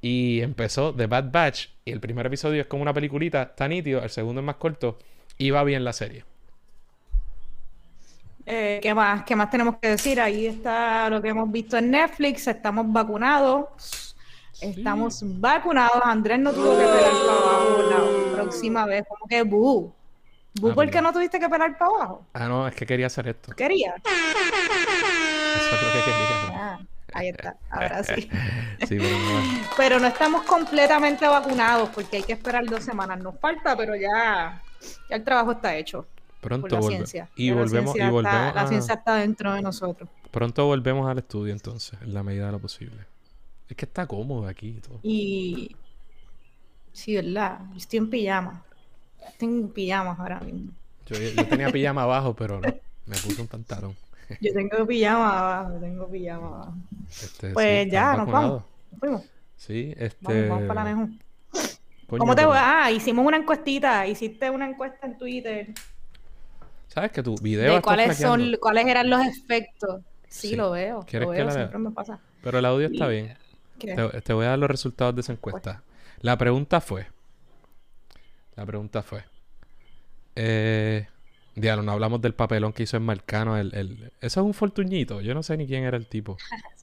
[0.00, 4.02] Y empezó The Bad Batch, y el primer episodio es como una peliculita, tan nítido,
[4.02, 4.98] el segundo es más corto,
[5.36, 6.24] y va bien la serie.
[8.46, 10.20] Eh, ¿qué, más, ¿Qué más tenemos que decir?
[10.20, 14.14] Ahí está lo que hemos visto en Netflix, estamos vacunados.
[14.60, 16.00] Estamos vacunados.
[16.02, 19.04] Andrés no tuvo que pelar para abajo la próxima vez.
[19.08, 19.92] Como que, buh.
[20.60, 22.26] ¿Vos ah, por qué no tuviste que pelar para abajo?
[22.32, 23.54] Ah, no, es que quería hacer esto.
[23.54, 23.94] ¿Quería?
[23.96, 24.14] Eso
[25.74, 26.28] es lo que quería.
[26.52, 26.80] Ah,
[27.12, 28.22] ahí está, ahora sí.
[28.88, 29.42] sí pero, no.
[29.76, 33.20] pero no estamos completamente vacunados porque hay que esperar dos semanas.
[33.20, 34.62] Nos falta, pero ya,
[35.08, 36.06] ya el trabajo está hecho.
[36.40, 37.28] Pronto la ciencia.
[37.36, 40.08] Y volvemos, y volvemos La ciencia está dentro de nosotros.
[40.30, 43.06] Pronto volvemos al estudio entonces, en la medida de lo posible.
[43.68, 45.00] Es que está cómodo aquí y todo.
[45.02, 45.76] Y...
[46.92, 47.60] Sí, ¿verdad?
[47.76, 48.64] estoy en pijama.
[49.38, 50.72] Tengo pijamas ahora mismo.
[51.06, 52.68] Yo, tenía pijama abajo, pero no.
[53.06, 53.96] Me puse un pantalón.
[54.40, 56.74] Yo tengo pijama abajo, tengo pijama abajo.
[57.08, 58.62] Este, pues ya, nos vamos.
[58.90, 59.22] Nos fuimos.
[59.56, 60.48] Sí, este.
[60.48, 61.10] Vamos, para la Neju.
[62.08, 62.84] ¿Cómo te va?
[62.84, 64.06] Ah, hicimos una encuestita.
[64.06, 65.74] Hiciste una encuesta en Twitter.
[66.88, 70.00] ¿Sabes que tu video de cuáles son cuáles eran los efectos?
[70.28, 71.04] Sí, lo veo.
[71.10, 72.18] Lo veo, siempre me pasa.
[72.42, 73.36] Pero el audio está bien.
[73.78, 75.82] Te, te, voy a dar los resultados de esa encuesta.
[76.20, 77.06] La pregunta fue:
[78.58, 79.22] la pregunta fue.
[80.34, 81.06] Eh,
[81.54, 83.56] diablo, no hablamos del papelón que hizo en Marcano.
[83.56, 84.12] El, el...
[84.20, 85.20] Eso es un fortuñito.
[85.20, 86.36] Yo no sé ni quién era el tipo.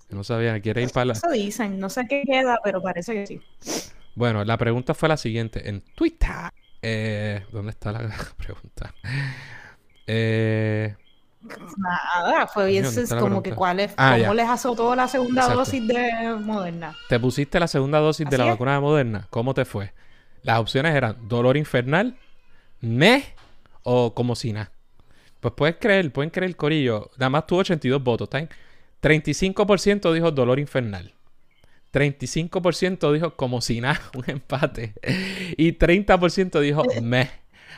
[0.10, 0.58] No sabía.
[0.62, 1.14] Quiere ir para la.
[1.14, 1.78] Eso dicen.
[1.78, 3.42] No sé qué queda, pero parece que sí.
[4.16, 5.68] Bueno, la pregunta fue la siguiente.
[5.68, 6.50] En Twitter.
[6.82, 8.96] Eh, ¿Dónde está la pregunta?
[10.08, 10.96] Eh.
[11.78, 12.86] Nada, fue bien
[13.20, 16.96] como que cuál es, ah, cómo les azotó la segunda dosis de Moderna.
[17.10, 19.94] Te pusiste la segunda dosis de la vacuna de Moderna, ¿cómo te fue?
[20.46, 22.16] Las opciones eran dolor infernal,
[22.80, 23.24] me
[23.82, 24.72] o como si nada.
[25.40, 27.10] Pues puedes creer, pueden creer el corillo.
[27.18, 28.30] Nada más tuvo 82 votos.
[28.32, 28.48] ¿está
[29.02, 31.14] 35% dijo dolor infernal.
[31.92, 34.94] 35% dijo como si nada, un empate.
[35.58, 37.30] Y 30% dijo me.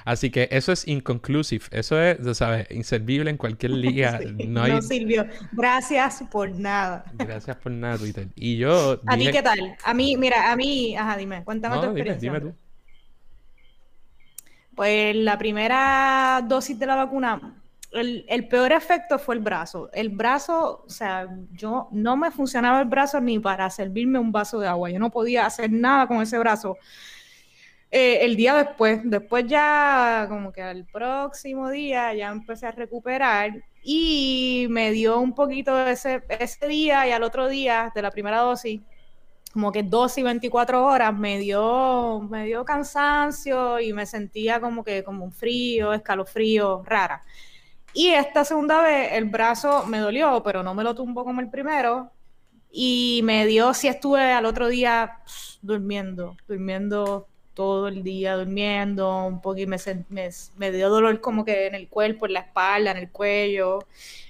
[0.05, 1.65] Así que eso es inconclusive.
[1.71, 2.67] Eso es, ¿sabes?
[2.71, 4.19] Inservible en cualquier liga.
[4.47, 4.81] no, hay...
[4.81, 5.25] sirvió.
[5.51, 7.05] Gracias por nada.
[7.13, 8.27] Gracias por nada, Twitter.
[8.35, 8.99] Y yo.
[9.05, 9.75] ¿A ti qué tal?
[9.83, 10.95] A mí, mira, a mí.
[10.95, 11.43] Ajá, dime.
[11.43, 12.31] Cuéntame tu experiencia.
[12.31, 12.57] Dime, dime tú.
[14.75, 17.55] Pues la primera dosis de la vacuna
[17.91, 19.89] el, peor efecto fue el brazo.
[19.93, 24.59] El brazo, o sea, yo no me funcionaba el brazo ni para servirme un vaso
[24.59, 24.89] de agua.
[24.89, 26.77] Yo no podía hacer nada con ese brazo.
[27.89, 33.63] Eh, el día después, después ya como que al próximo día ya empecé a recuperar
[33.81, 38.39] y me dio un poquito ese, ese día y al otro día de la primera
[38.39, 38.81] dosis,
[39.53, 44.83] como que 12 y 24 horas, me dio, me dio cansancio y me sentía como
[44.83, 47.23] que como un frío, escalofrío, rara.
[47.93, 51.49] Y esta segunda vez el brazo me dolió, pero no me lo tumbó como el
[51.49, 52.11] primero.
[52.69, 55.19] Y me dio, si estuve al otro día
[55.61, 57.27] durmiendo, durmiendo
[57.57, 59.77] todo el día, durmiendo, un poquito, me,
[60.09, 63.79] me, me, dio dolor como que en el cuerpo, en la espalda, en el cuello.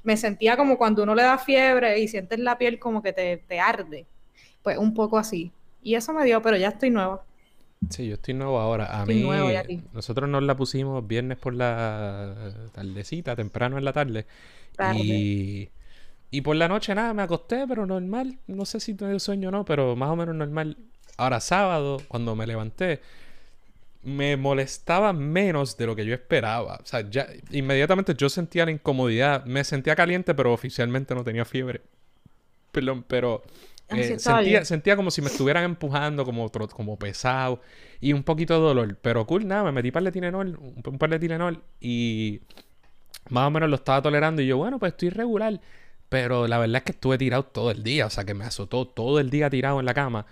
[0.04, 3.36] Me sentía como cuando uno le da fiebre y sientes la piel como que te,
[3.36, 4.06] te arde.
[4.64, 5.52] Pues un poco así.
[5.84, 7.26] Y eso me dio, pero ya estoy nueva.
[7.90, 9.02] Sí, yo estoy nuevo ahora.
[9.02, 9.30] A mí,
[9.92, 14.26] nosotros nos la pusimos viernes por la tardecita, temprano en la tarde.
[14.96, 15.68] Y,
[16.32, 18.40] y por la noche nada, me acosté, pero normal.
[18.48, 20.78] No sé si tuve sueño o no, pero más o menos normal.
[21.18, 23.02] Ahora sábado, cuando me levanté,
[24.04, 26.80] me molestaba menos de lo que yo esperaba.
[26.82, 29.44] O sea, ya inmediatamente yo sentía la incomodidad.
[29.46, 31.82] Me sentía caliente, pero oficialmente no tenía fiebre.
[32.72, 33.44] Perdón, pero
[33.90, 37.62] eh, sentía, sentía, como si me estuvieran empujando, como, como pesado
[38.00, 38.98] y un poquito de dolor.
[39.02, 42.42] Pero cool, nada, me metí par de Tilenol, un, par de Tilenol y
[43.30, 44.42] más o menos lo estaba tolerando.
[44.42, 45.60] Y yo, bueno, pues estoy regular.
[46.10, 48.88] Pero la verdad es que estuve tirado todo el día, o sea que me azotó
[48.88, 50.26] todo el día tirado en la cama.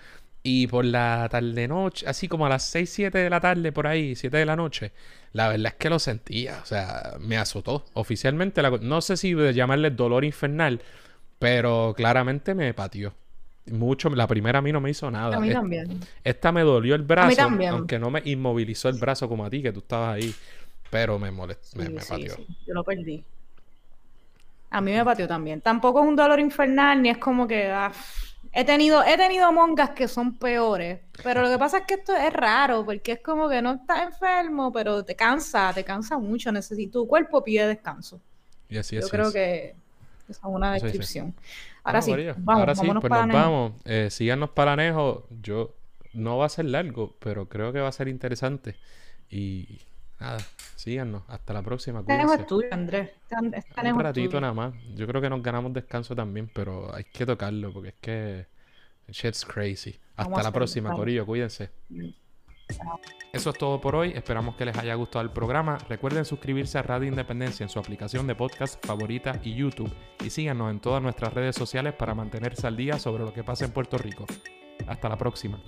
[0.47, 3.87] Y por la tarde noche, así como a las 6, 7 de la tarde, por
[3.87, 4.91] ahí, 7 de la noche,
[5.33, 7.83] la verdad es que lo sentía, o sea, me azotó.
[7.93, 10.83] Oficialmente, no sé si llamarle dolor infernal,
[11.39, 13.15] pero claramente me pateó
[13.71, 14.07] mucho.
[14.11, 15.35] La primera a mí no me hizo nada.
[15.35, 15.99] A mí también.
[16.23, 19.71] Esta me dolió el brazo, aunque no me inmovilizó el brazo como a ti, que
[19.71, 20.31] tú estabas ahí.
[20.91, 22.37] Pero me molestó, me, pateó.
[22.67, 23.23] Yo lo perdí.
[24.69, 25.61] A mí me pateó también.
[25.61, 27.71] Tampoco es un dolor infernal, ni es como que...
[27.71, 27.91] Ah,
[28.55, 32.15] he tenido, he tenido mongas que son peores, pero lo que pasa es que esto
[32.15, 36.51] es raro, porque es como que no estás enfermo, pero te cansa, te cansa mucho,
[36.53, 38.21] necesito, tu cuerpo pide descanso.
[38.69, 39.75] Y así Yo creo que
[40.29, 41.35] esa es una descripción.
[41.83, 43.73] Ahora sí, vamos, Ahora sí, pues nos vamos.
[43.83, 45.27] Eh, síganos para Anejo.
[45.43, 45.75] Yo
[46.13, 48.75] no va a ser largo, pero creo que va a ser interesante.
[49.29, 49.81] Y
[50.25, 50.39] nada,
[50.75, 51.23] síganos.
[51.27, 52.03] Hasta la próxima.
[52.03, 53.11] Tenemos estudio, Andrés.
[53.31, 54.73] Un ratito nada más.
[54.95, 58.47] Yo creo que nos ganamos descanso también, pero hay que tocarlo porque es que
[59.07, 59.99] shit's crazy.
[60.15, 61.25] Hasta la próxima, Corillo.
[61.25, 61.71] Cuídense.
[63.31, 65.77] Eso es todo por hoy, esperamos que les haya gustado el programa.
[65.87, 70.71] Recuerden suscribirse a Radio Independencia en su aplicación de podcast favorita y YouTube y síganos
[70.71, 73.99] en todas nuestras redes sociales para mantenerse al día sobre lo que pasa en Puerto
[73.99, 74.25] Rico.
[74.87, 75.59] Hasta la próxima.